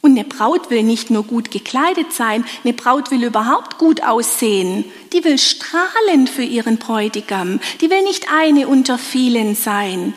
Und 0.00 0.12
eine 0.12 0.24
Braut 0.24 0.70
will 0.70 0.82
nicht 0.82 1.10
nur 1.10 1.24
gut 1.24 1.50
gekleidet 1.50 2.12
sein, 2.12 2.44
eine 2.62 2.72
Braut 2.72 3.10
will 3.10 3.24
überhaupt 3.24 3.78
gut 3.78 4.02
aussehen. 4.02 4.84
Die 5.12 5.24
will 5.24 5.38
strahlen 5.38 6.26
für 6.26 6.44
ihren 6.44 6.76
Bräutigam. 6.76 7.60
Die 7.80 7.90
will 7.90 8.02
nicht 8.02 8.26
eine 8.32 8.68
unter 8.68 8.96
vielen 8.96 9.54
sein, 9.54 10.14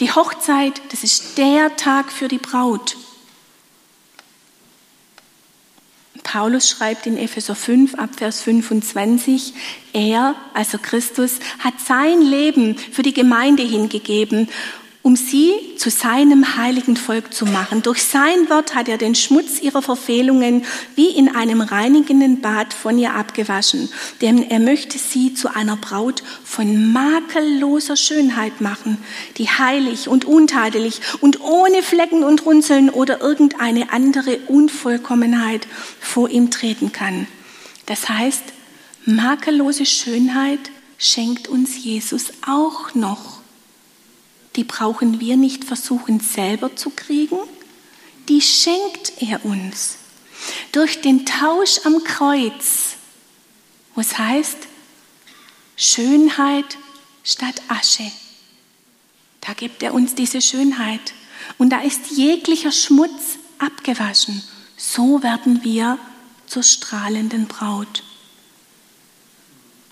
die 0.00 0.12
Hochzeit, 0.12 0.80
das 0.90 1.02
ist 1.02 1.38
der 1.38 1.76
Tag 1.76 2.12
für 2.12 2.28
die 2.28 2.38
Braut. 2.38 2.96
Paulus 6.22 6.68
schreibt 6.68 7.06
in 7.06 7.16
Epheser 7.16 7.54
5 7.54 7.94
ab 7.94 8.10
Vers 8.16 8.42
25, 8.42 9.54
er, 9.94 10.34
also 10.52 10.76
Christus, 10.78 11.38
hat 11.60 11.80
sein 11.80 12.20
Leben 12.20 12.76
für 12.76 13.02
die 13.02 13.14
Gemeinde 13.14 13.62
hingegeben 13.62 14.48
um 15.08 15.16
sie 15.16 15.54
zu 15.78 15.88
seinem 15.88 16.58
heiligen 16.58 16.94
Volk 16.94 17.32
zu 17.32 17.46
machen. 17.46 17.80
Durch 17.80 18.02
sein 18.02 18.50
Wort 18.50 18.74
hat 18.74 18.90
er 18.90 18.98
den 18.98 19.14
Schmutz 19.14 19.58
ihrer 19.58 19.80
Verfehlungen 19.80 20.66
wie 20.96 21.08
in 21.08 21.34
einem 21.34 21.62
reinigenden 21.62 22.42
Bad 22.42 22.74
von 22.74 22.98
ihr 22.98 23.14
abgewaschen, 23.14 23.88
denn 24.20 24.50
er 24.50 24.58
möchte 24.58 24.98
sie 24.98 25.32
zu 25.32 25.48
einer 25.56 25.76
Braut 25.76 26.22
von 26.44 26.92
makelloser 26.92 27.96
Schönheit 27.96 28.60
machen, 28.60 28.98
die 29.38 29.48
heilig 29.48 30.08
und 30.08 30.26
untadelig 30.26 31.00
und 31.22 31.40
ohne 31.40 31.82
Flecken 31.82 32.22
und 32.22 32.44
Runzeln 32.44 32.90
oder 32.90 33.22
irgendeine 33.22 33.90
andere 33.90 34.40
Unvollkommenheit 34.46 35.66
vor 36.00 36.28
ihm 36.28 36.50
treten 36.50 36.92
kann. 36.92 37.26
Das 37.86 38.10
heißt, 38.10 38.42
makellose 39.06 39.86
Schönheit 39.86 40.70
schenkt 40.98 41.48
uns 41.48 41.82
Jesus 41.82 42.26
auch 42.46 42.94
noch 42.94 43.37
die 44.58 44.64
brauchen 44.64 45.20
wir 45.20 45.36
nicht 45.36 45.62
versuchen 45.62 46.18
selber 46.18 46.74
zu 46.74 46.90
kriegen, 46.90 47.38
die 48.28 48.40
schenkt 48.40 49.22
er 49.22 49.44
uns. 49.44 49.98
Durch 50.72 51.00
den 51.00 51.24
Tausch 51.24 51.78
am 51.84 52.02
Kreuz, 52.02 52.96
wo 53.94 54.00
es 54.00 54.18
heißt, 54.18 54.58
Schönheit 55.76 56.76
statt 57.22 57.62
Asche. 57.68 58.10
Da 59.42 59.52
gibt 59.52 59.84
er 59.84 59.94
uns 59.94 60.16
diese 60.16 60.40
Schönheit. 60.40 61.14
Und 61.56 61.70
da 61.70 61.82
ist 61.82 62.10
jeglicher 62.10 62.72
Schmutz 62.72 63.38
abgewaschen. 63.60 64.42
So 64.76 65.22
werden 65.22 65.62
wir 65.62 66.00
zur 66.48 66.64
strahlenden 66.64 67.46
Braut. 67.46 68.02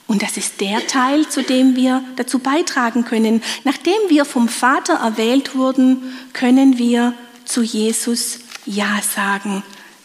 Und 0.06 0.22
das 0.22 0.36
ist 0.36 0.60
der 0.60 0.86
Teil, 0.86 1.28
zu 1.28 1.42
dem 1.42 1.74
wir 1.74 2.02
dazu 2.14 2.38
beitragen 2.38 3.04
können. 3.04 3.42
Nachdem 3.64 3.98
wir 4.08 4.24
vom 4.24 4.48
Vater 4.48 4.94
erwählt 4.94 5.56
wurden, 5.56 6.14
können 6.32 6.78
wir 6.78 7.12
zu 7.44 7.62
Jesus 7.62 8.38
Ja 8.64 9.00
sagen. 9.02 9.62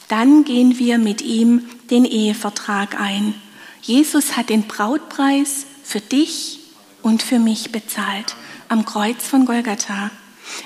Dann 0.07 0.43
gehen 0.43 0.79
wir 0.79 0.97
mit 0.97 1.21
ihm 1.21 1.69
den 1.89 2.05
Ehevertrag 2.05 2.99
ein. 2.99 3.35
Jesus 3.81 4.35
hat 4.37 4.49
den 4.49 4.63
Brautpreis 4.63 5.65
für 5.83 5.99
dich 6.01 6.59
und 7.01 7.23
für 7.23 7.39
mich 7.39 7.71
bezahlt 7.71 8.35
am 8.69 8.85
Kreuz 8.85 9.25
von 9.25 9.45
Golgatha. 9.45 10.11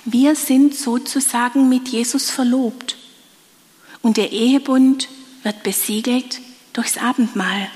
Wir 0.05 0.35
sind 0.35 0.75
sozusagen 0.75 1.69
mit 1.69 1.89
Jesus 1.89 2.29
verlobt. 2.29 2.97
Und 4.01 4.17
der 4.17 4.31
Ehebund 4.31 5.09
wird 5.43 5.63
besiegelt 5.63 6.39
durchs 6.73 6.97
Abendmahl. 6.97 7.67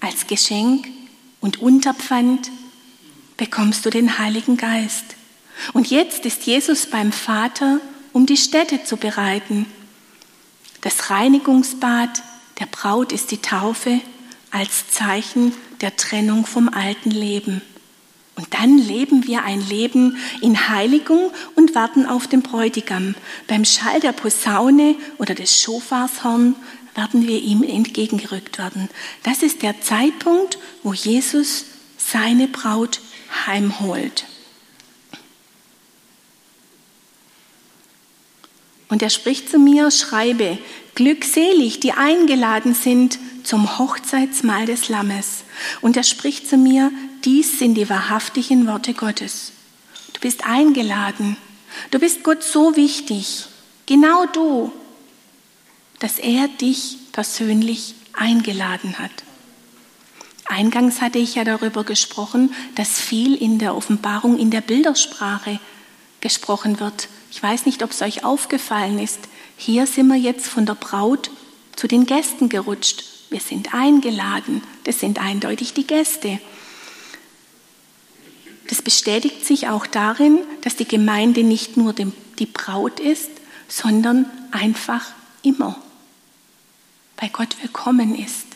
Als 0.00 0.26
Geschenk 0.26 0.88
und 1.40 1.60
Unterpfand 1.60 2.50
bekommst 3.36 3.84
du 3.84 3.90
den 3.90 4.18
Heiligen 4.18 4.56
Geist. 4.56 5.04
Und 5.72 5.90
jetzt 5.90 6.24
ist 6.24 6.44
Jesus 6.44 6.86
beim 6.86 7.12
Vater, 7.12 7.80
um 8.12 8.26
die 8.26 8.36
Stätte 8.36 8.84
zu 8.84 8.96
bereiten. 8.96 9.66
Das 10.82 11.10
Reinigungsbad 11.10 12.22
der 12.60 12.66
Braut 12.66 13.12
ist 13.12 13.30
die 13.30 13.42
Taufe 13.42 14.00
als 14.50 14.90
Zeichen 14.90 15.52
der 15.80 15.96
Trennung 15.96 16.46
vom 16.46 16.68
alten 16.68 17.10
Leben. 17.10 17.62
Und 18.36 18.54
dann 18.54 18.78
leben 18.78 19.26
wir 19.26 19.42
ein 19.42 19.60
Leben 19.68 20.16
in 20.40 20.68
Heiligung 20.68 21.32
und 21.56 21.74
warten 21.74 22.06
auf 22.06 22.28
den 22.28 22.42
Bräutigam. 22.42 23.16
Beim 23.48 23.64
Schall 23.64 23.98
der 23.98 24.12
Posaune 24.12 24.94
oder 25.18 25.34
des 25.34 25.60
Schofarshorn 25.60 26.54
werden 26.98 27.28
wir 27.28 27.40
ihm 27.40 27.62
entgegengerückt 27.62 28.58
werden. 28.58 28.90
Das 29.22 29.44
ist 29.44 29.62
der 29.62 29.80
Zeitpunkt, 29.80 30.58
wo 30.82 30.92
Jesus 30.92 31.66
seine 31.96 32.48
Braut 32.48 33.00
heimholt. 33.46 34.24
Und 38.88 39.00
er 39.00 39.10
spricht 39.10 39.48
zu 39.48 39.60
mir, 39.60 39.92
schreibe, 39.92 40.58
glückselig, 40.96 41.78
die 41.78 41.92
eingeladen 41.92 42.74
sind 42.74 43.20
zum 43.44 43.78
Hochzeitsmahl 43.78 44.66
des 44.66 44.88
Lammes. 44.88 45.44
Und 45.80 45.96
er 45.96 46.02
spricht 46.02 46.48
zu 46.48 46.56
mir, 46.56 46.90
dies 47.24 47.60
sind 47.60 47.74
die 47.74 47.88
wahrhaftigen 47.88 48.66
Worte 48.66 48.92
Gottes. 48.94 49.52
Du 50.14 50.20
bist 50.20 50.44
eingeladen. 50.44 51.36
Du 51.92 52.00
bist 52.00 52.24
Gott 52.24 52.42
so 52.42 52.74
wichtig. 52.74 53.46
Genau 53.86 54.26
du, 54.26 54.72
dass 55.98 56.18
er 56.18 56.48
dich 56.48 56.96
persönlich 57.12 57.94
eingeladen 58.12 58.98
hat. 58.98 59.10
Eingangs 60.44 61.00
hatte 61.00 61.18
ich 61.18 61.34
ja 61.34 61.44
darüber 61.44 61.84
gesprochen, 61.84 62.54
dass 62.74 63.00
viel 63.00 63.34
in 63.34 63.58
der 63.58 63.76
Offenbarung 63.76 64.38
in 64.38 64.50
der 64.50 64.62
Bildersprache 64.62 65.60
gesprochen 66.20 66.80
wird. 66.80 67.08
Ich 67.30 67.42
weiß 67.42 67.66
nicht, 67.66 67.82
ob 67.82 67.90
es 67.90 68.00
euch 68.00 68.24
aufgefallen 68.24 68.98
ist. 68.98 69.20
Hier 69.56 69.86
sind 69.86 70.08
wir 70.08 70.16
jetzt 70.16 70.46
von 70.46 70.64
der 70.64 70.74
Braut 70.74 71.30
zu 71.76 71.86
den 71.86 72.06
Gästen 72.06 72.48
gerutscht. 72.48 73.04
Wir 73.30 73.40
sind 73.40 73.74
eingeladen. 73.74 74.62
Das 74.84 75.00
sind 75.00 75.20
eindeutig 75.20 75.74
die 75.74 75.86
Gäste. 75.86 76.40
Das 78.68 78.80
bestätigt 78.80 79.44
sich 79.44 79.68
auch 79.68 79.86
darin, 79.86 80.38
dass 80.62 80.76
die 80.76 80.88
Gemeinde 80.88 81.42
nicht 81.42 81.76
nur 81.76 81.92
die 81.92 82.46
Braut 82.46 83.00
ist, 83.00 83.30
sondern 83.68 84.26
einfach 84.50 85.06
immer 85.42 85.76
bei 87.18 87.28
Gott 87.28 87.56
willkommen 87.60 88.14
ist. 88.14 88.46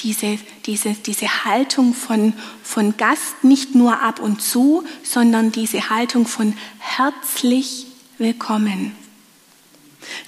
Diese, 0.00 0.38
diese, 0.66 0.92
diese 0.92 1.44
Haltung 1.44 1.94
von, 1.94 2.34
von 2.62 2.96
Gast 2.96 3.42
nicht 3.44 3.74
nur 3.74 4.00
ab 4.00 4.20
und 4.20 4.42
zu, 4.42 4.84
sondern 5.02 5.50
diese 5.50 5.90
Haltung 5.90 6.26
von 6.26 6.56
herzlich 6.78 7.86
willkommen. 8.18 8.94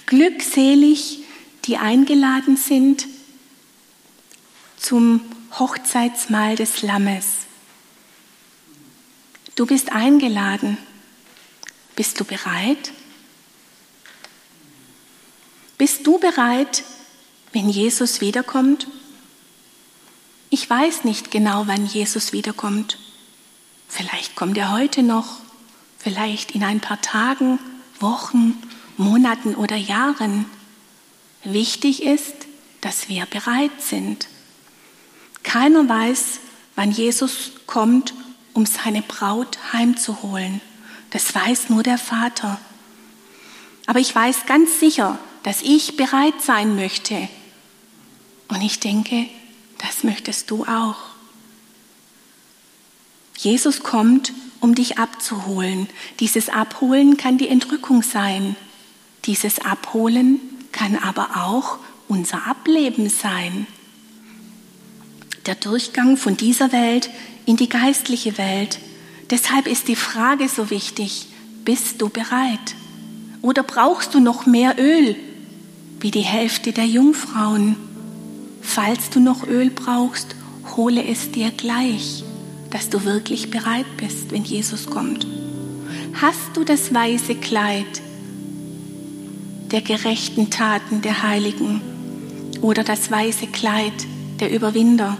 Glückselig, 0.07 1.19
die 1.65 1.77
eingeladen 1.77 2.57
sind 2.57 3.07
zum 4.77 5.21
Hochzeitsmahl 5.57 6.55
des 6.55 6.81
Lammes. 6.81 7.25
Du 9.55 9.67
bist 9.67 9.91
eingeladen. 9.91 10.77
Bist 11.95 12.19
du 12.19 12.25
bereit? 12.25 12.91
Bist 15.77 16.05
du 16.07 16.17
bereit, 16.17 16.83
wenn 17.53 17.69
Jesus 17.69 18.19
wiederkommt? 18.19 18.87
Ich 20.49 20.69
weiß 20.69 21.03
nicht 21.03 21.31
genau, 21.31 21.63
wann 21.67 21.85
Jesus 21.85 22.33
wiederkommt. 22.33 22.97
Vielleicht 23.87 24.35
kommt 24.35 24.57
er 24.57 24.71
heute 24.71 25.03
noch, 25.03 25.39
vielleicht 25.99 26.51
in 26.51 26.63
ein 26.63 26.79
paar 26.79 27.01
Tagen, 27.01 27.59
Wochen, 27.99 28.61
Monaten 28.97 29.55
oder 29.55 29.75
Jahren. 29.75 30.45
Wichtig 31.43 32.03
ist, 32.03 32.35
dass 32.81 33.07
wir 33.07 33.25
bereit 33.27 33.81
sind. 33.81 34.27
Keiner 35.43 35.87
weiß, 35.87 36.39
wann 36.75 36.91
Jesus 36.91 37.51
kommt, 37.67 38.13
um 38.53 38.65
seine 38.65 39.01
Braut 39.01 39.57
heimzuholen. 39.73 40.61
Das 41.11 41.33
weiß 41.33 41.69
nur 41.69 41.83
der 41.83 41.97
Vater. 41.97 42.59
Aber 43.85 43.99
ich 43.99 44.13
weiß 44.13 44.45
ganz 44.47 44.79
sicher, 44.79 45.19
dass 45.43 45.61
ich 45.61 45.97
bereit 45.97 46.41
sein 46.41 46.75
möchte, 46.75 47.27
und 48.47 48.61
ich 48.61 48.79
denke, 48.79 49.27
das 49.79 50.03
möchtest 50.03 50.51
du 50.51 50.63
auch. 50.65 50.95
Jesus 53.37 53.83
kommt, 53.83 54.31
um 54.59 54.75
dich 54.75 54.97
abzuholen. 54.97 55.87
Dieses 56.19 56.49
Abholen 56.49 57.17
kann 57.17 57.37
die 57.37 57.49
Entrückung 57.49 58.01
sein. 58.01 58.55
Dieses 59.25 59.59
Abholen 59.59 60.39
kann 60.71 60.95
aber 60.97 61.45
auch 61.45 61.79
unser 62.07 62.47
Ableben 62.47 63.09
sein. 63.09 63.67
Der 65.45 65.55
Durchgang 65.55 66.15
von 66.15 66.37
dieser 66.37 66.71
Welt 66.71 67.09
in 67.45 67.57
die 67.57 67.67
geistliche 67.67 68.37
Welt. 68.37 68.79
Deshalb 69.29 69.67
ist 69.67 69.87
die 69.87 69.95
Frage 69.95 70.47
so 70.47 70.69
wichtig, 70.69 71.27
bist 71.65 72.01
du 72.01 72.09
bereit? 72.09 72.75
Oder 73.41 73.63
brauchst 73.63 74.13
du 74.13 74.21
noch 74.21 74.45
mehr 74.45 74.75
Öl, 74.79 75.17
wie 75.99 76.11
die 76.11 76.21
Hälfte 76.21 76.71
der 76.71 76.85
Jungfrauen? 76.85 77.75
Falls 78.63 79.11
du 79.11 79.19
noch 79.19 79.47
Öl 79.47 79.69
brauchst, 79.69 80.35
hole 80.75 81.05
es 81.05 81.29
dir 81.29 81.51
gleich, 81.51 82.23
dass 82.71 82.89
du 82.89 83.03
wirklich 83.03 83.51
bereit 83.51 83.85
bist, 83.97 84.31
wenn 84.31 84.43
Jesus 84.43 84.87
kommt. 84.87 85.27
Hast 86.13 86.55
du 86.55 86.63
das 86.63 86.91
weiße 86.91 87.35
Kleid 87.35 88.01
der 89.71 89.81
gerechten 89.81 90.49
Taten 90.49 91.01
der 91.01 91.21
Heiligen 91.21 91.81
oder 92.61 92.83
das 92.83 93.11
weiße 93.11 93.47
Kleid 93.47 93.93
der 94.39 94.51
Überwinder? 94.51 95.17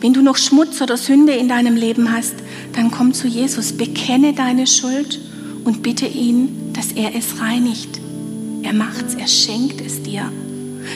Wenn 0.00 0.12
du 0.12 0.22
noch 0.22 0.36
Schmutz 0.36 0.80
oder 0.80 0.96
Sünde 0.96 1.32
in 1.32 1.48
deinem 1.48 1.74
Leben 1.74 2.12
hast, 2.12 2.34
dann 2.74 2.90
komm 2.90 3.14
zu 3.14 3.26
Jesus, 3.26 3.72
bekenne 3.72 4.32
deine 4.32 4.66
Schuld 4.66 5.20
und 5.64 5.82
bitte 5.82 6.06
ihn, 6.06 6.72
dass 6.72 6.92
er 6.92 7.14
es 7.16 7.40
reinigt. 7.40 8.00
Er 8.62 8.72
macht's, 8.72 9.14
er 9.14 9.28
schenkt 9.28 9.80
es 9.80 10.02
dir. 10.02 10.30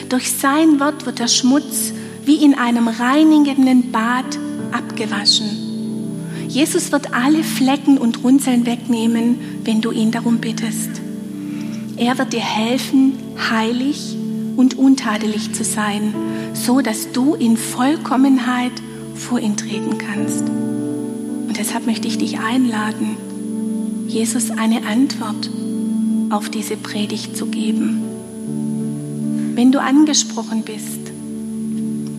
Durch 0.09 0.31
sein 0.31 0.79
Wort 0.79 1.05
wird 1.05 1.19
der 1.19 1.27
Schmutz 1.27 1.93
wie 2.25 2.43
in 2.43 2.53
einem 2.53 2.87
reinigenden 2.87 3.91
Bad 3.91 4.37
abgewaschen. 4.71 5.67
Jesus 6.47 6.91
wird 6.91 7.13
alle 7.13 7.43
Flecken 7.43 7.97
und 7.97 8.23
Runzeln 8.23 8.65
wegnehmen, 8.65 9.39
wenn 9.63 9.81
du 9.81 9.91
ihn 9.91 10.11
darum 10.11 10.39
bittest. 10.39 10.89
Er 11.97 12.17
wird 12.17 12.33
dir 12.33 12.39
helfen, 12.39 13.13
heilig 13.49 14.15
und 14.55 14.77
untadelig 14.77 15.53
zu 15.53 15.63
sein, 15.63 16.13
so 16.53 16.81
dass 16.81 17.11
du 17.11 17.35
in 17.35 17.57
Vollkommenheit 17.57 18.71
vor 19.15 19.39
ihn 19.39 19.57
treten 19.57 19.97
kannst. 19.97 20.47
Und 20.47 21.57
deshalb 21.57 21.85
möchte 21.85 22.07
ich 22.07 22.17
dich 22.17 22.39
einladen, 22.39 23.17
Jesus 24.07 24.51
eine 24.51 24.85
Antwort 24.85 25.49
auf 26.29 26.49
diese 26.49 26.77
Predigt 26.77 27.35
zu 27.35 27.47
geben. 27.47 28.06
Wenn 29.57 29.71
du 29.71 29.81
angesprochen 29.81 30.61
bist, 30.61 31.11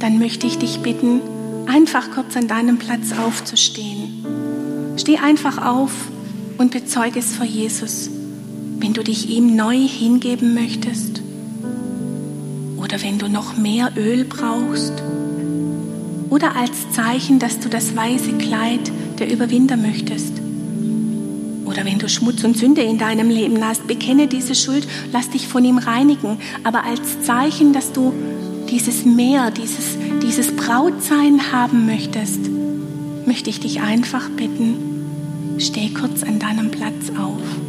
dann 0.01 0.18
möchte 0.18 0.49
ich 0.49 0.59
dich 0.59 0.80
bitten, 0.80 1.20
einfach 1.68 2.11
kurz 2.11 2.36
an 2.36 2.49
deinem 2.49 2.78
Platz 2.78 3.12
aufzustehen. 3.12 4.26
Steh 4.97 5.18
einfach 5.18 5.64
auf 5.64 5.93
und 6.59 6.72
bezeuge 6.72 7.20
es 7.20 7.36
vor 7.36 7.47
Jesus, 7.47 8.11
wenn 8.80 8.93
du 8.93 9.05
dich 9.05 9.30
ihm 9.30 9.55
neu 9.55 9.76
hingeben 9.76 10.53
möchtest 10.53 11.22
oder 12.76 13.01
wenn 13.05 13.20
du 13.20 13.28
noch 13.28 13.57
mehr 13.57 13.93
Öl 13.97 14.24
brauchst 14.24 14.95
oder 16.30 16.57
als 16.57 16.91
Zeichen, 16.91 17.39
dass 17.39 17.61
du 17.61 17.68
das 17.68 17.95
weiße 17.95 18.32
Kleid 18.39 18.91
der 19.20 19.30
Überwinder 19.30 19.76
möchtest. 19.76 20.32
Oder 21.79 21.87
wenn 21.87 22.01
du 22.01 22.09
Schmutz 22.09 22.43
und 22.43 22.57
Sünde 22.57 22.83
in 22.83 22.99
deinem 22.99 23.31
Leben 23.31 23.64
hast, 23.64 23.87
bekenne 23.87 24.26
diese 24.26 24.57
Schuld, 24.57 24.85
lass 25.12 25.31
dich 25.31 25.47
von 25.47 25.64
ihm 25.64 25.79
reinigen. 25.79 26.39
Aber 26.64 26.83
als 26.83 27.22
Zeichen, 27.22 27.72
dass 27.72 27.93
du 27.93 28.12
dieses 28.68 29.05
Meer, 29.05 29.53
dieses, 29.53 29.97
dieses 30.20 30.57
Brautsein 30.57 31.53
haben 31.53 31.87
möchtest, 31.87 32.41
möchte 33.26 33.49
ich 33.51 33.61
dich 33.61 33.81
einfach 33.81 34.29
bitten, 34.31 35.55
steh 35.59 35.91
kurz 35.91 36.24
an 36.24 36.41
deinem 36.41 36.72
Platz 36.72 37.12
auf. 37.16 37.68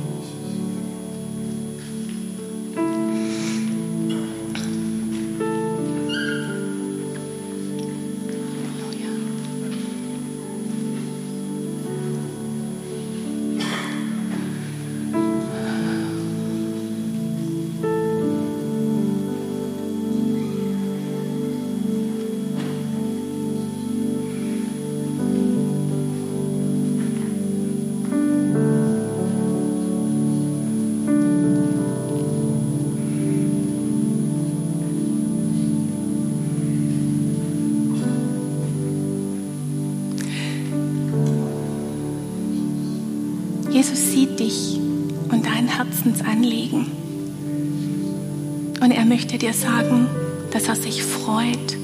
Möchte 49.19 49.37
dir 49.37 49.53
sagen, 49.53 50.07
dass 50.51 50.69
er 50.69 50.77
sich 50.77 51.03
freut, 51.03 51.77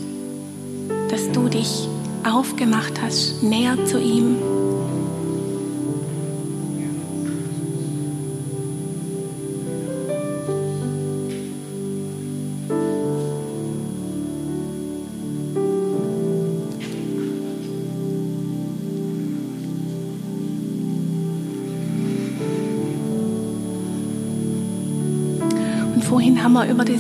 dass 1.10 1.30
du 1.34 1.50
dich 1.50 1.90
aufgemacht 2.24 2.94
hast, 3.02 3.44
näher 3.44 3.76
zu 3.84 4.00
ihm. 4.00 4.55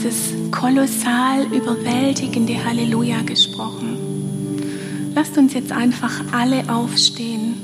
Dieses 0.05 0.51
kolossal 0.51 1.45
überwältigende 1.51 2.63
Halleluja 2.63 3.21
gesprochen. 3.23 3.97
Lasst 5.15 5.37
uns 5.37 5.53
jetzt 5.53 5.71
einfach 5.71 6.11
alle 6.31 6.69
aufstehen 6.69 7.55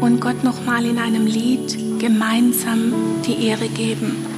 und 0.00 0.20
Gott 0.20 0.42
nochmal 0.42 0.86
in 0.86 0.98
einem 0.98 1.26
Lied 1.26 1.76
gemeinsam 1.98 2.94
die 3.26 3.46
Ehre 3.46 3.68
geben. 3.68 4.29